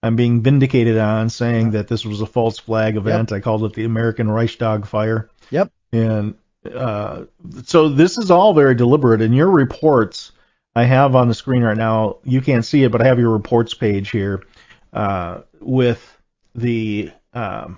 [0.04, 3.32] I'm being vindicated on, saying that this was a false flag event.
[3.32, 5.72] I called it the American Reichstag fire, yep.
[5.92, 6.36] And
[6.74, 7.26] uh,
[7.66, 9.22] so this is all very deliberate.
[9.22, 10.32] And your reports
[10.76, 13.32] I have on the screen right now, you can't see it, but I have your
[13.32, 14.44] reports page here
[14.94, 16.18] uh, with
[16.56, 17.78] the um,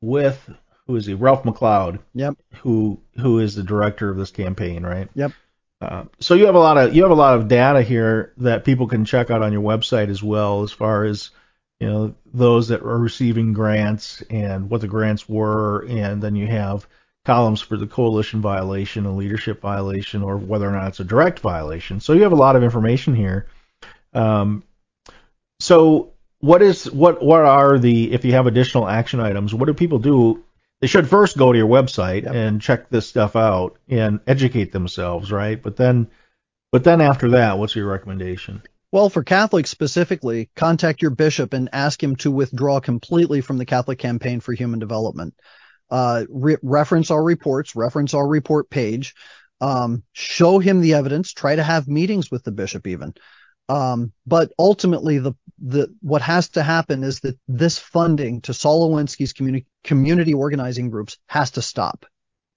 [0.00, 0.50] with
[0.86, 1.14] who is he?
[1.14, 2.36] Ralph McCloud Yep.
[2.56, 5.08] who who is the director of this campaign, right?
[5.14, 5.32] Yep.
[5.80, 8.64] Uh, so you have a lot of you have a lot of data here that
[8.64, 11.30] people can check out on your website as well, as far as
[11.80, 16.46] you know those that are receiving grants and what the grants were, and then you
[16.46, 16.86] have
[17.24, 21.40] columns for the coalition violation, a leadership violation, or whether or not it's a direct
[21.40, 22.00] violation.
[22.00, 23.46] So you have a lot of information here.
[24.12, 24.62] Um,
[25.58, 29.54] so what is what what are the if you have additional action items?
[29.54, 30.44] What do people do?
[30.80, 32.34] They should first go to your website Yep.
[32.34, 35.62] and check this stuff out and educate themselves, right?
[35.62, 36.08] But then,
[36.72, 38.62] but then after that, what's your recommendation?
[38.92, 43.66] Well, for Catholics specifically, contact your bishop and ask him to withdraw completely from the
[43.66, 45.34] Catholic Campaign for Human Development.
[45.90, 49.14] Uh, re- reference our reports, reference our report page,
[49.60, 53.14] um, show him the evidence, try to have meetings with the bishop even.
[53.68, 58.90] Um, but ultimately, the the what has to happen is that this funding to Saul
[58.90, 62.06] Alinsky's community community organizing groups has to stop.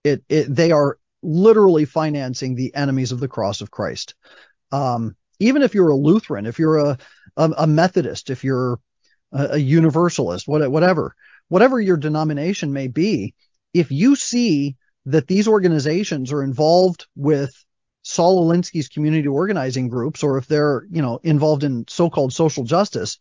[0.04, 4.16] It it they are literally financing the enemies of the cross of Christ.
[4.72, 6.98] Um, even if you're a Lutheran, if you're a
[7.38, 8.80] a, a Methodist, if you're
[9.32, 11.16] a, a Universalist, whatever,
[11.50, 13.34] whatever your denomination may be,
[13.74, 14.76] if you see
[15.06, 17.54] that these organizations are involved with
[18.04, 23.18] Saul Alinsky's community organizing groups, or if they're, you know, involved in so-called social justice,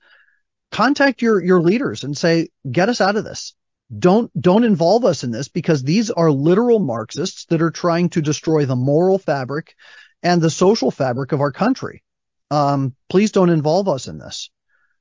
[0.70, 3.54] contact your your leaders and say, get us out of this.
[3.96, 8.22] Don't don't involve us in this because these are literal Marxists that are trying to
[8.22, 9.74] destroy the moral fabric
[10.22, 12.02] and the social fabric of our country.
[12.50, 14.50] Um, please don't involve us in this.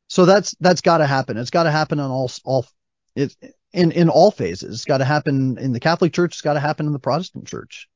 [0.07, 1.37] So that's that's got to happen.
[1.37, 2.65] It's got to happen on all all
[3.15, 3.35] it,
[3.71, 4.73] in in all phases.
[4.75, 6.33] It's got to happen in the Catholic Church.
[6.35, 7.87] It's got to happen in the Protestant Church.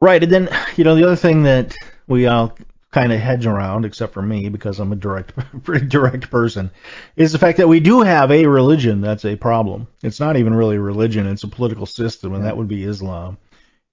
[0.00, 1.74] Right, and then you know the other thing that
[2.06, 2.54] we all
[2.90, 5.32] kind of hedge around, except for me because I'm a direct,
[5.64, 6.70] pretty direct person,
[7.16, 9.88] is the fact that we do have a religion that's a problem.
[10.02, 13.38] It's not even really a religion; it's a political system, and that would be Islam.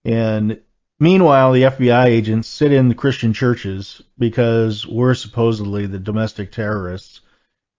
[0.03, 0.59] And
[1.01, 7.21] meanwhile, the FBI agents sit in the Christian churches because we're supposedly the domestic terrorists.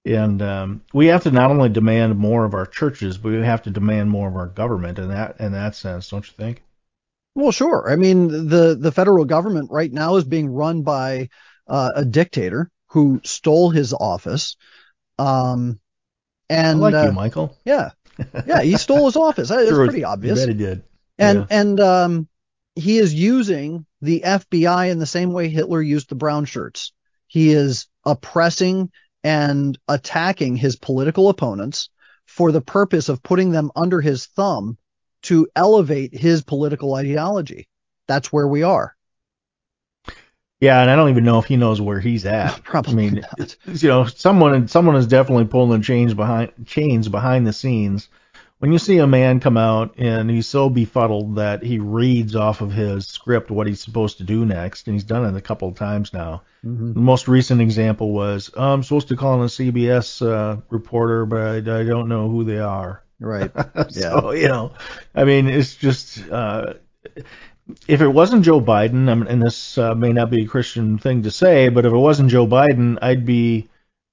[0.05, 3.63] And um, we have to not only demand more of our churches, but we have
[3.63, 6.63] to demand more of our government in that in that sense, don't you think?
[7.37, 7.89] Well, sure.
[7.89, 11.29] I mean, the the federal government right now is being run by
[11.69, 14.57] uh, a dictator who stole his office.
[15.21, 15.79] Um,
[16.51, 17.57] and I like uh, you, Michael.
[17.65, 17.91] Yeah,
[18.45, 19.53] yeah, he stole his office.
[19.53, 20.41] It's pretty obvious.
[20.41, 20.83] Bet he did.
[21.19, 21.47] And Yeah.
[21.49, 22.29] and um,
[22.75, 26.93] he is using the FBI in the same way Hitler used the brown shirts.
[27.27, 28.91] He is oppressing
[29.25, 31.91] and attacking his political opponents
[32.27, 34.79] for the purpose of putting them under his thumb
[35.23, 37.69] to elevate his political ideology.
[38.09, 38.97] That's where we are.
[40.61, 42.63] Yeah, and I don't even know if he knows where he's at.
[42.65, 43.57] Probably I mean, not.
[43.67, 48.09] you know, someone someone is definitely pulling the chains behind chains behind the scenes.
[48.63, 52.61] When you see a man come out and he's so befuddled that he reads off
[52.61, 55.67] of his script what he's supposed to do next, and he's done it a couple
[55.67, 56.43] of times now.
[56.65, 56.95] Mhm.
[56.95, 61.27] The most recent example was oh, I'm supposed to call in a CBS uh, reporter,
[61.27, 63.03] but I, I don't know who they are.
[63.19, 63.51] Right.
[63.89, 64.75] so you know,
[65.13, 66.75] I mean, it's just uh,
[67.89, 71.33] if it wasn't Joe Biden, and this uh, may not be a Christian thing to
[71.33, 73.69] say, but if it wasn't Joe Biden, I'd be,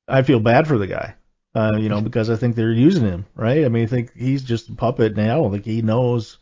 [0.07, 1.13] I'd feel bad for the guy,
[1.59, 3.65] uh, you know, because I think they're using him, right?
[3.65, 6.37] I mean, I think he's just a puppet, and I don't think he knows,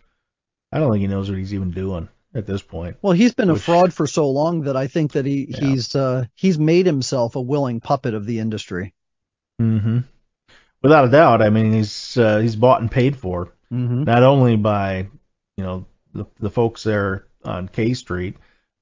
[0.72, 2.98] I don't think he knows what he's even doing at this point.
[3.02, 5.60] Well, he's been a fraud for so long that I think that he Yeah.
[5.60, 8.94] he's uh, he's made himself a willing puppet of the industry.
[9.62, 10.00] Mm-hmm.
[10.84, 13.54] Without a doubt, I mean, he's uh, he's bought and paid for.
[13.74, 14.04] Mm-hmm.
[14.06, 15.10] not only by
[15.58, 18.38] you know the, the folks there on K Street,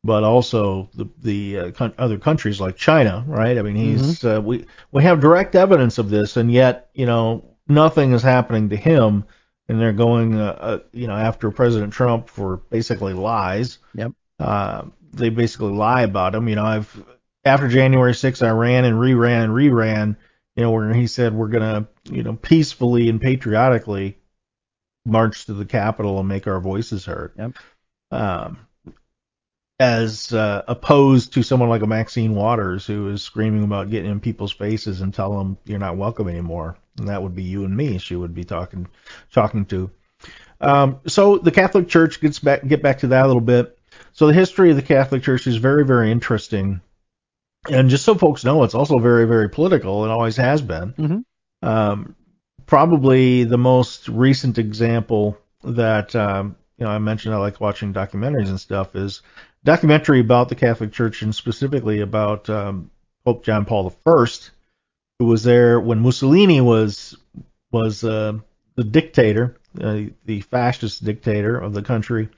[0.06, 3.58] but also the the uh, coun- other countries like China, right?
[3.58, 7.44] I mean, he's uh, we we have direct evidence of this, and yet you know
[7.68, 9.26] nothing is happening to him,
[9.68, 13.80] and they're going uh, uh, you know after President Trump for basically lies.
[13.96, 14.12] Yep.
[14.40, 16.48] Uh, they basically lie about him.
[16.48, 17.04] You know, I've
[17.44, 20.18] after January 6th, I ran and reran and reran.
[20.56, 24.20] You know, where he said we're gonna you know peacefully and patriotically
[25.04, 27.32] march to the Capitol and make our voices heard.
[27.38, 27.58] Yep.
[28.12, 28.65] Um,
[29.80, 34.20] as uh, opposed to someone like a Maxine Waters who is screaming about getting in
[34.20, 37.76] people's faces and tell them you're not welcome anymore, and that would be you and
[37.76, 37.98] me.
[37.98, 38.88] She would be talking
[39.32, 39.92] talking to.
[40.62, 43.78] Um, so the Catholic Church gets back get back to that a little bit.
[44.14, 46.80] So the history of the Catholic Church is very very interesting,
[47.70, 50.06] and just so folks know, it's also very very political.
[50.06, 50.94] It always has been.
[50.94, 51.24] Mhm.
[51.62, 52.16] Um,
[52.66, 58.50] probably the most recent example that um, you know I mentioned I like watching documentaries
[58.50, 59.22] and stuff is
[59.66, 62.92] documentary about the Catholic Church and specifically about um,
[63.26, 64.26] Pope John Paul I,
[65.20, 67.18] who was there when Mussolini was
[67.72, 68.34] was uh,
[68.76, 72.30] the dictator, uh, the fascist dictator of the country,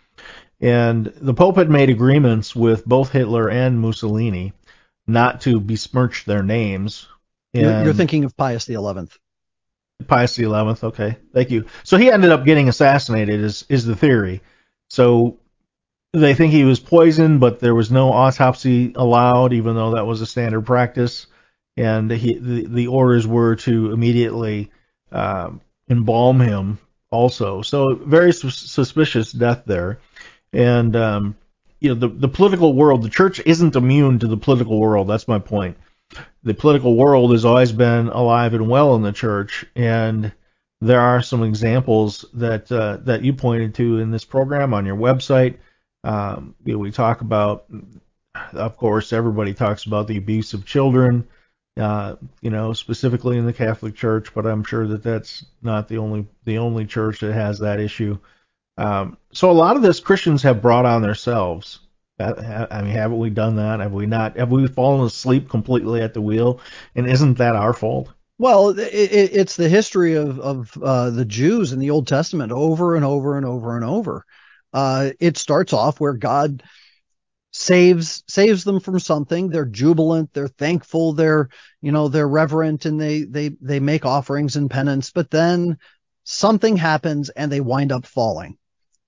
[0.60, 4.54] and the Pope had made agreements with both Hitler and Mussolini
[5.06, 7.08] not to besmirch their names.
[7.54, 9.18] You're, you're thinking of Pius the Eleventh.
[10.08, 10.84] Pius the Eleventh.
[10.84, 11.66] Okay, thank you.
[11.84, 13.42] So he ended up getting assassinated.
[13.42, 14.42] Is is the theory?
[14.90, 15.40] So
[16.14, 20.22] they think he was poisoned, but there was no autopsy allowed, even though that was
[20.22, 21.28] a standard practice.
[21.76, 24.72] And he the, the orders were to immediately
[25.12, 26.80] um, embalm him.
[27.10, 30.00] Also, so very sus- suspicious death there.
[30.52, 31.36] And um,
[31.80, 35.08] you know the the political world, the church isn't immune to the political world.
[35.08, 35.78] That's my point.
[36.44, 40.32] The political world has always been alive and well in the church, and
[40.82, 44.96] there are some examples that uh, that you pointed to in this program on your
[44.96, 45.58] website.
[46.04, 47.66] Um, you know, we talk about,
[48.54, 51.28] of course, everybody talks about the abuse of children,
[51.78, 55.98] uh, you know, specifically in the Catholic Church, but I'm sure that that's not the
[55.98, 58.18] only the only church that has that issue.
[58.78, 61.80] Um, so a lot of this Christians have brought on themselves.
[62.20, 63.80] I mean, haven't we done that?
[63.80, 64.38] Have we not?
[64.38, 66.60] Have we fallen asleep completely at the wheel?
[66.96, 68.10] And isn't that our fault?
[68.40, 72.52] Well, it, it, it's the history of of uh, the Jews in the Old Testament
[72.52, 74.26] over and over and over and over.
[74.74, 76.64] Uh, it starts off where God
[77.52, 79.50] saves saves them from something.
[79.50, 81.50] They're jubilant, they're thankful, they're
[81.82, 85.12] you know they're reverent, and they they they make offerings and penance.
[85.12, 85.78] But then
[86.28, 88.58] something happens and they wind up falling.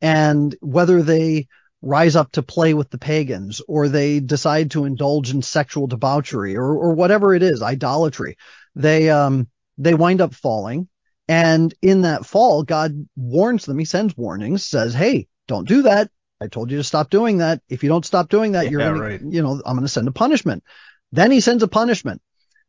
[0.02, 1.48] And whether they
[1.82, 6.56] rise up to play with the pagans or they decide to indulge in sexual debauchery
[6.56, 8.38] or, or whatever it is, idolatry,
[8.76, 9.48] they, um,
[9.78, 10.88] they wind up falling.
[11.28, 13.78] And in that fall, God warns them.
[13.78, 16.10] He sends warnings, says, Hey, don't do that.
[16.42, 17.62] I told you to stop doing that.
[17.68, 19.22] If you don't stop doing that, you're gonna, right.
[19.22, 20.64] you know, I'm going to send a punishment.
[21.12, 22.22] Then he sends a punishment.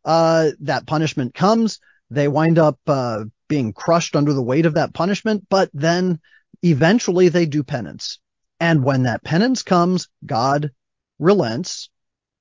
[0.05, 1.79] Uh, that punishment comes.
[2.11, 6.21] They wind up, uh, being crushed under the weight of that punishment, but then
[6.63, 8.19] eventually they do penance.
[8.59, 10.71] And when that penance comes, God
[11.19, 11.91] relents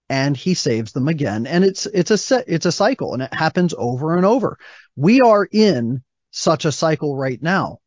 [0.09, 1.47] and he saves them again.
[1.47, 4.57] And it's, it's a, it's a cycle and it happens over and over.
[4.95, 7.79] We are in such a cycle right now.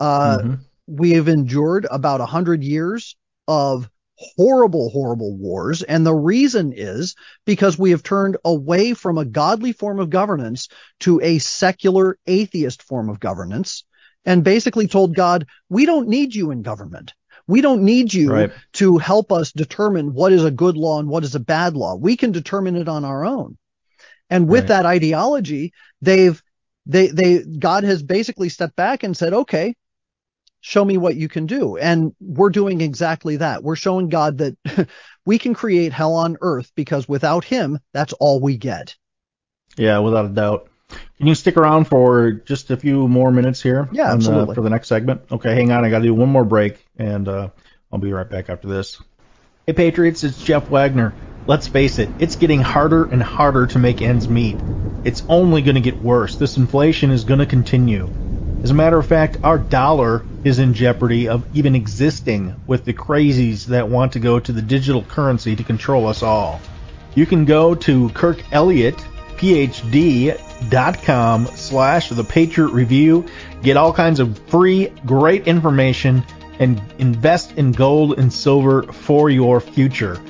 [0.00, 0.54] Uh, mm-hmm.
[0.92, 3.16] We have endured about a hundred years
[3.48, 3.88] of
[4.36, 5.82] horrible, horrible wars.
[5.82, 10.68] And the reason is because we have turned away from a godly form of governance
[11.00, 13.84] to a secular atheist form of governance
[14.24, 17.14] and basically told God, we don't need you in government.
[17.48, 18.52] We don't need you right.
[18.74, 21.96] to help us determine what is a good law and what is a bad law.
[21.96, 23.58] We can determine it on our own.
[24.30, 24.68] And with right.
[24.68, 26.40] that ideology, they've,
[26.86, 29.74] they, they, God has basically stepped back and said, okay,
[30.62, 31.76] show me what you can do.
[31.76, 33.62] And we're doing exactly that.
[33.62, 34.88] We're showing God that
[35.26, 38.96] we can create hell on earth because without him, that's all we get.
[39.76, 40.68] Yeah, without a doubt.
[41.18, 43.88] Can you stick around for just a few more minutes here?
[43.92, 44.52] Yeah, absolutely.
[44.52, 45.22] Uh, for the next segment.
[45.30, 45.84] Okay, hang on.
[45.84, 47.48] I got to do one more break, and uh,
[47.90, 49.00] I'll be right back after this.
[49.64, 51.14] Hey, Patriots, it's Jeff Wagner.
[51.46, 54.56] Let's face it, it's getting harder and harder to make ends meet.
[55.04, 56.34] It's only going to get worse.
[56.34, 58.10] This inflation is going to continue.
[58.64, 62.92] As a matter of fact, our dollar is in jeopardy of even existing with the
[62.92, 66.60] crazies that want to go to the digital currency to control us all.
[67.14, 68.96] You can go to Kirk Elliott,
[69.36, 70.40] PhD,
[70.70, 73.26] dot com slash the Patriot Review.
[73.62, 76.24] Get all kinds of free, great information
[76.58, 80.20] and invest in gold and silver for your future.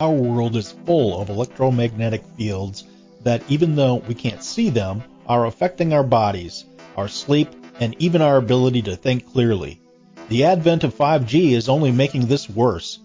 [0.00, 2.84] Our world is full of electromagnetic fields
[3.22, 6.64] that, even though we can't see them, are affecting our bodies,
[6.96, 7.48] our sleep,
[7.80, 9.80] and even our ability to think clearly.
[10.28, 12.98] The advent of 5G is only making this worse.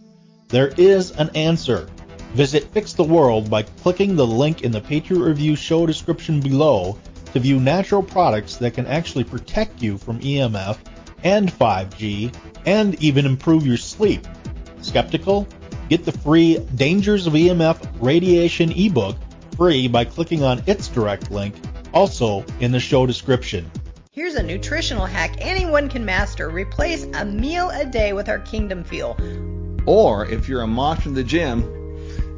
[0.47, 1.89] There is an answer.
[2.33, 6.97] Visit Fix the World by clicking the link in the Patriot Review show description below
[7.29, 10.77] to view natural products that can actually protect you from EMF
[11.23, 12.33] and 5G
[12.65, 14.25] and even improve your sleep.
[14.81, 15.47] Skeptical?
[15.89, 19.15] Get the free Dangers of EMF Radiation ebook
[19.55, 21.55] free by clicking on its direct link,
[21.93, 23.69] also in the show description.
[24.11, 26.49] Here's a nutritional hack anyone can master.
[26.49, 29.17] Replace a meal a day with our Kingdom Fuel.
[29.85, 31.76] Or if you're a monster in the gym,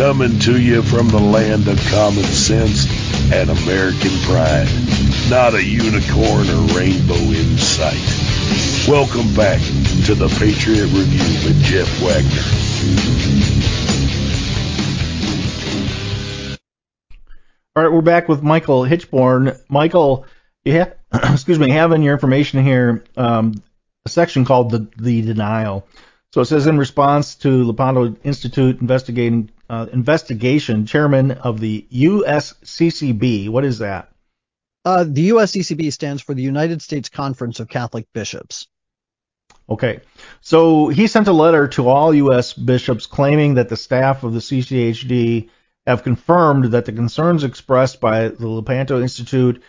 [0.00, 2.86] Coming to you from the land of common sense
[3.30, 4.66] and American pride.
[5.28, 8.00] Not a unicorn or rainbow in sight.
[8.88, 9.60] Welcome back
[10.06, 12.40] to the Patriot Review with Jeff Wagner.
[17.76, 19.60] All right, we're back with Michael Hichborn.
[19.68, 20.24] Michael,
[20.64, 23.62] you have, excuse me, have in your information here um,
[24.06, 25.86] a section called the the denial.
[26.32, 33.48] So it says in response to Lepanto Institute investigating uh, investigation, chairman of the USCCB.
[33.48, 34.10] What is that?
[34.84, 38.66] Uh, the USCCB stands for the United States Conference of Catholic Bishops.
[39.68, 40.00] Okay.
[40.40, 42.52] So he sent a letter to all U.S.
[42.52, 45.50] bishops claiming that the staff of the CCHD
[45.86, 49.62] have confirmed that the concerns expressed by the Lepanto Institute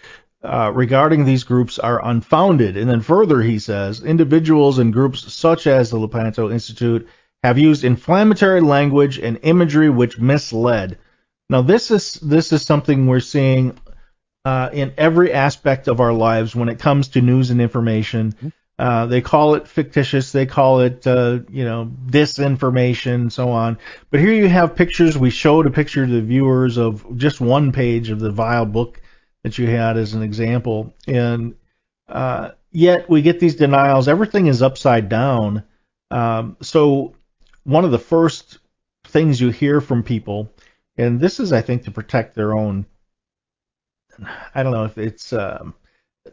[0.44, 2.76] uh, regarding these groups are unfounded.
[2.76, 7.08] And then further, he says, individuals and groups such as the Lepanto Institute
[7.44, 10.98] have used inflammatory language and imagery which misled.
[11.50, 13.78] Now, this is this is something we're seeing
[14.46, 18.54] uh, in every aspect of our lives when it comes to news and information.
[18.80, 20.32] Uh, they call it fictitious.
[20.32, 23.78] They call it, uh, you know, disinformation and so on.
[24.10, 25.18] But here you have pictures.
[25.18, 29.00] We showed a picture to the viewers of just one page of the vile book
[29.44, 30.96] that you had as an example.
[31.08, 31.56] And
[32.08, 34.08] uh, yet we get these denials.
[34.08, 35.64] Everything is upside down.
[36.10, 37.14] Um, so
[37.64, 38.60] one of the first
[39.06, 40.52] things you hear from people,
[40.98, 42.86] and this is, I think, to protect their own.
[44.54, 45.74] I don't know if it's um,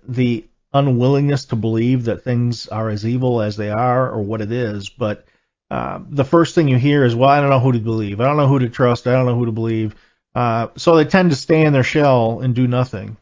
[0.07, 4.53] the unwillingness to believe that things are as evil as they are or what it
[4.53, 5.27] is, but
[5.71, 8.21] uh, the first thing you hear is, well, I don't know who to believe.
[8.21, 9.07] I don't know who to trust.
[9.07, 9.95] I don't know who to believe.
[10.35, 13.17] Uh, so they tend to stay in their shell and do nothing.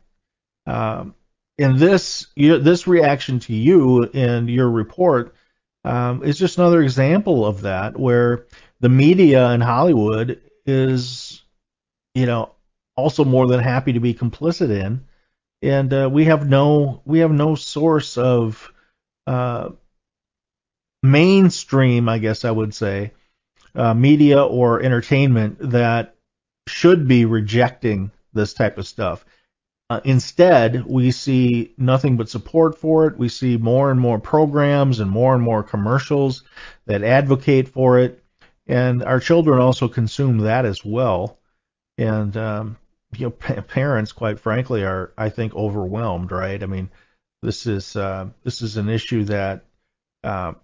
[0.66, 1.14] Um,
[1.59, 5.34] and this you, this reaction to you and your report
[5.87, 8.45] um, is just another example of that, where
[8.80, 11.43] the media in Hollywood is,
[12.14, 12.51] you know,
[12.97, 15.05] also more than happy to be complicit in,
[15.62, 18.72] and uh, we have no we have no source of
[19.26, 19.70] uh,
[21.03, 23.12] mainstream, I guess I would say,
[23.74, 26.16] uh, media or entertainment that
[26.66, 29.24] should be rejecting this type of stuff.
[29.89, 33.16] Uh, instead, we see nothing but support for it.
[33.16, 36.43] We see more and more programs and more and more commercials
[36.87, 38.24] that advocate for it,
[38.66, 41.39] and our children also consume that as well.
[41.99, 42.78] And um,
[43.16, 46.32] you know, pa- parents, quite frankly, are I think overwhelmed.
[46.32, 46.61] Right?
[46.61, 46.91] I mean,
[47.43, 49.64] this is uh, this is an issue that
[50.24, 50.55] uh,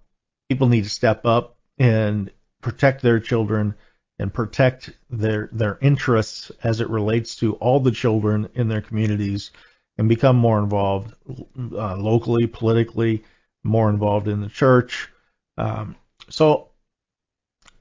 [0.49, 2.29] people need to step up and
[2.61, 3.75] protect their children
[4.23, 9.51] and protect their their interests as it relates to all the children in their communities
[9.99, 13.25] and become more involved uh, locally, politically,
[13.65, 15.11] more involved in the church.
[15.59, 15.97] Um,
[16.31, 16.69] so,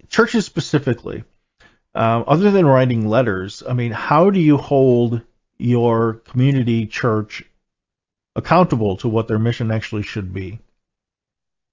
[0.10, 1.24] churches specifically,
[1.94, 5.22] um, other than writing letters, I mean, how do you hold
[5.60, 7.44] your community church
[8.36, 10.60] accountable to what their mission actually should be?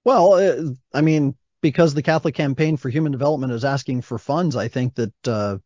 [0.05, 4.55] Well, uh, I mean, because the Catholic Campaign for Human Development is asking for funds,
[4.55, 5.57] I think that uh,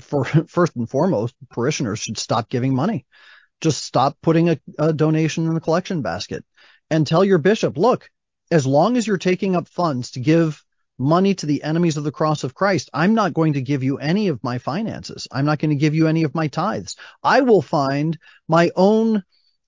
[0.00, 3.06] for first and foremost, parishioners should stop giving money.
[3.60, 6.44] Just stop putting a, a donation in the collection basket
[6.90, 8.10] and tell your bishop, look,
[8.50, 10.62] as long as you're taking up funds to give
[10.98, 13.98] money to the enemies of the cross of Christ, I'm not going to give you
[13.98, 15.26] any of my finances.
[15.30, 16.96] I'm not going to give you any of my tithes.
[17.22, 19.22] I will find my own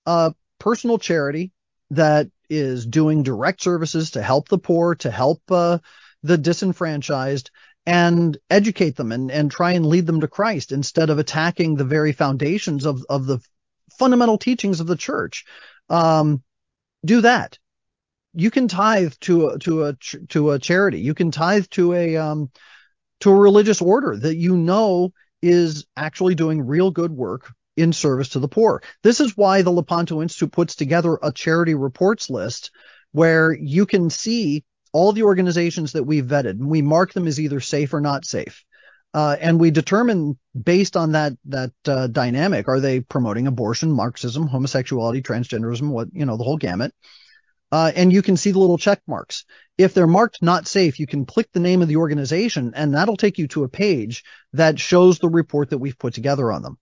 [0.05, 1.51] uh, personal charity
[1.91, 5.79] that is doing direct services to help the poor, to help uh,
[6.23, 7.51] the disenfranchised,
[7.85, 11.83] and educate them and, and try and lead them to Christ instead of attacking the
[11.83, 13.39] very foundations of, of the
[13.97, 15.45] fundamental teachings of the church.
[15.89, 16.43] Um,
[17.05, 17.59] do that.
[18.33, 19.93] You can tithe to a, to a
[20.29, 20.99] to a charity.
[20.99, 22.51] You can tithe to a um,
[23.21, 28.29] to a religious order that you know is actually doing real good work in service
[28.29, 28.81] to the poor.
[29.03, 32.71] This is why the Lepanto Institute puts together a charity reports list
[33.11, 34.63] where you can see
[34.93, 38.25] all the organizations that we've vetted and we mark them as either safe or not
[38.25, 38.63] safe.
[39.13, 44.45] Uh, and we determine based on that that uh, dynamic are they promoting abortion, Marxism,
[44.45, 46.93] homosexuality, transgenderism, what you know the whole gamut.
[47.71, 49.45] Uh, and you can see the little check marks.
[49.77, 53.17] If they're marked not safe, you can click the name of the organization, and that'll
[53.17, 54.23] take you to a page
[54.53, 56.77] that shows the report that we've put together on them.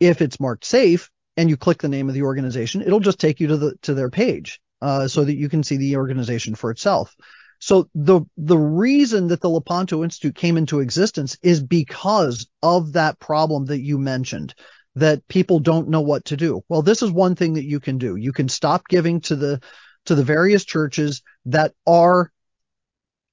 [0.00, 3.40] If it's marked safe and you click the name of the organization, it'll just take
[3.40, 6.70] you to the to their page uh, so that you can see the organization for
[6.70, 7.14] itself.
[7.58, 13.18] So the the reason that the Lepanto Institute came into existence is because of that
[13.18, 14.54] problem that you mentioned
[14.96, 16.62] that people don't know what to do.
[16.68, 18.16] Well, this is one thing that you can do.
[18.16, 19.60] You can stop giving to the
[20.06, 22.30] to the various churches that are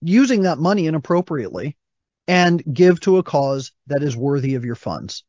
[0.01, 1.77] using that money inappropriately
[2.27, 5.23] and give to a cause that is worthy of your funds.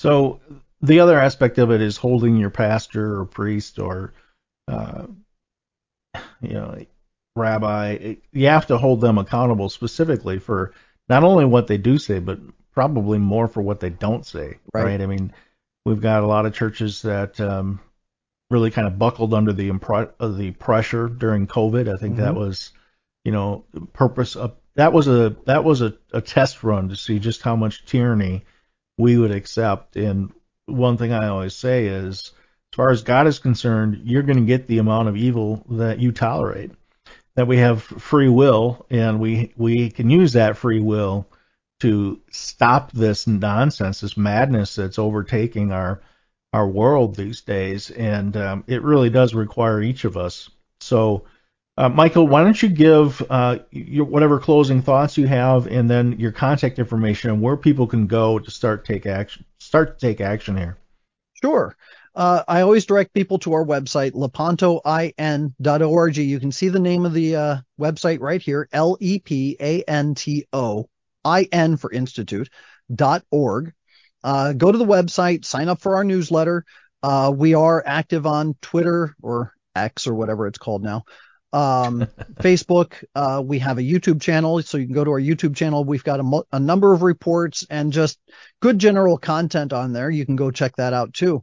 [0.00, 0.40] So
[0.80, 4.14] the other aspect of it is holding your pastor or priest or,
[4.66, 5.08] uh,
[6.40, 6.86] you know,
[7.36, 8.14] rabbi.
[8.32, 10.72] You have to hold them accountable specifically for
[11.10, 12.38] not only what they do say, but
[12.72, 14.56] probably more for what they don't say.
[14.72, 14.84] Right.
[14.84, 15.02] right?
[15.02, 15.34] I mean,
[15.84, 17.78] we've got a lot of churches that um,
[18.48, 21.92] really kind of buckled under the uh, the pressure during COVID.
[21.92, 22.72] I think that was,
[23.26, 27.18] you know, purpose of that was a that was a, a test run to see
[27.18, 28.46] just how much tyranny
[29.00, 29.96] we would accept.
[29.96, 30.32] And
[30.66, 32.32] one thing I always say is,
[32.72, 35.98] as far as God is concerned, you're going to get the amount of evil that
[35.98, 36.70] you tolerate.
[37.34, 41.26] That we have free will, and we we can use that free will
[41.80, 46.02] to stop this nonsense, this madness that's overtaking our
[46.52, 50.50] our world these days, and um, it really does require each of us.
[50.80, 51.24] So,
[51.76, 56.18] uh, Michael, why don't you give uh, your whatever closing thoughts you have, and then
[56.18, 60.20] your contact information and where people can go to start take action, start to take
[60.20, 60.76] action here.
[61.42, 61.76] Sure.
[62.14, 66.16] Uh, I always direct people to our website, lepantoin.org.
[66.16, 69.82] You can see the name of the uh, website right here, L E P A
[69.82, 70.88] N T O
[71.24, 72.50] I N for Institute
[72.92, 73.72] dot org.
[74.22, 76.64] Uh, go to the website, sign up for our newsletter.
[77.02, 81.04] Uh, we are active on Twitter or X or whatever it's called now.
[81.52, 83.04] Um, Facebook.
[83.14, 85.84] Uh, we have a YouTube channel, so you can go to our YouTube channel.
[85.84, 88.18] We've got a, mo- a number of reports and just
[88.60, 90.10] good general content on there.
[90.10, 91.42] You can go check that out too.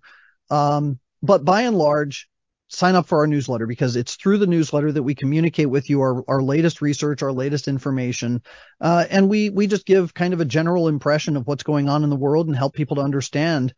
[0.49, 2.27] Um, but by and large,
[2.69, 6.01] sign up for our newsletter because it's through the newsletter that we communicate with you
[6.01, 8.41] our, our latest research, our latest information,
[8.81, 12.03] uh, and we we just give kind of a general impression of what's going on
[12.03, 13.73] in the world and help people to understand.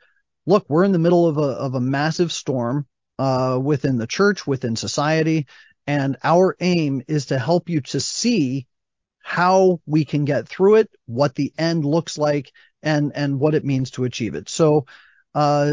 [0.46, 2.88] Look, we're in the middle of a of a massive storm
[3.20, 5.46] uh, within the church, within society,
[5.90, 8.68] and our aim is to help you to see
[9.22, 13.66] how we can get through it, what the end looks like, and and what it
[13.66, 14.50] means to achieve it.
[14.50, 14.86] So,
[15.34, 15.72] uh,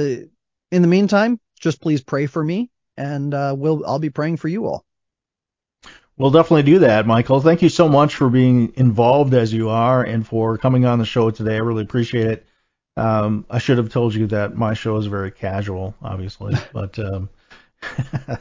[0.73, 4.49] in the meantime, just please pray for me, and uh, we'll I'll be praying for
[4.49, 4.87] you all.
[6.17, 7.43] We'll definitely do that, Michael.
[7.43, 11.05] Thank you so much for being involved as you are and for coming on the
[11.05, 11.57] show today.
[11.57, 12.47] I really appreciate it.
[12.97, 17.29] Um, I should have told you that my show is very casual, obviously, but um,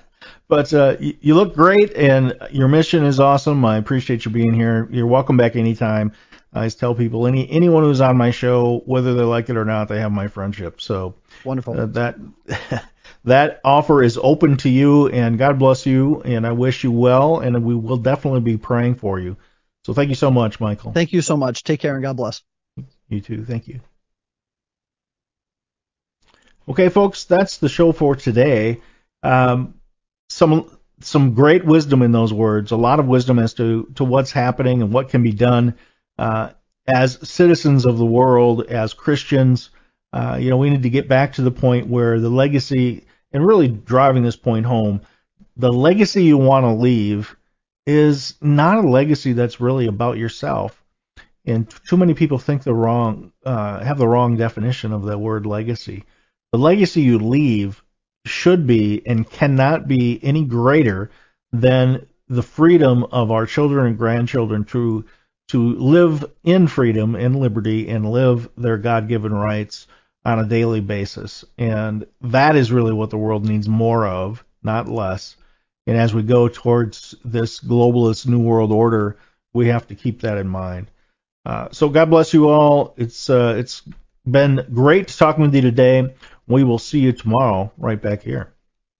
[0.47, 3.63] but uh, you, you look great and your mission is awesome.
[3.65, 4.87] I appreciate you being here.
[4.91, 6.11] You're welcome back anytime.
[6.53, 9.65] I always tell people any anyone who's on my show, whether they like it or
[9.65, 10.79] not, they have my friendship.
[10.79, 11.79] So Wonderful.
[11.79, 12.15] uh, that
[13.25, 17.39] that offer is open to you, and God bless you, and I wish you well,
[17.39, 19.35] and we will definitely be praying for you.
[19.85, 20.93] So thank you so much, Michael.
[20.93, 21.63] Thank you so much.
[21.63, 22.41] Take care and God bless.
[23.09, 23.45] You too.
[23.45, 23.81] Thank you.
[26.67, 28.81] Okay, folks, that's the show for today.
[29.21, 29.74] Um,
[30.29, 30.69] some
[31.01, 32.71] some great wisdom in those words.
[32.71, 35.75] A lot of wisdom as to to what's happening and what can be done
[36.17, 36.51] uh,
[36.87, 39.69] as citizens of the world, as Christians.
[40.13, 43.45] Uh, you know, we need to get back to the point where the legacy, and
[43.45, 45.01] really driving this point home,
[45.57, 47.35] the legacy you want to leave
[47.85, 50.81] is not a legacy that's really about yourself.
[51.45, 55.45] And too many people think the wrong, uh, have the wrong definition of the word
[55.45, 56.03] legacy.
[56.51, 57.83] The legacy you leave
[58.25, 61.11] should be and cannot be any greater
[61.51, 65.05] than the freedom of our children and grandchildren to
[65.47, 69.85] to live in freedom and liberty and live their God-given rights
[70.25, 71.45] on a daily basis.
[71.59, 75.37] And that is really what the world needs more of, not less.
[75.85, 79.17] And as we go towards this globalist new world order,
[79.53, 80.89] we have to keep that in mind.
[81.45, 82.95] Uh, so God bless you all.
[82.97, 83.83] It's uh, it's
[84.25, 86.15] been great talking with you today.
[86.47, 88.54] We will see you tomorrow right back here.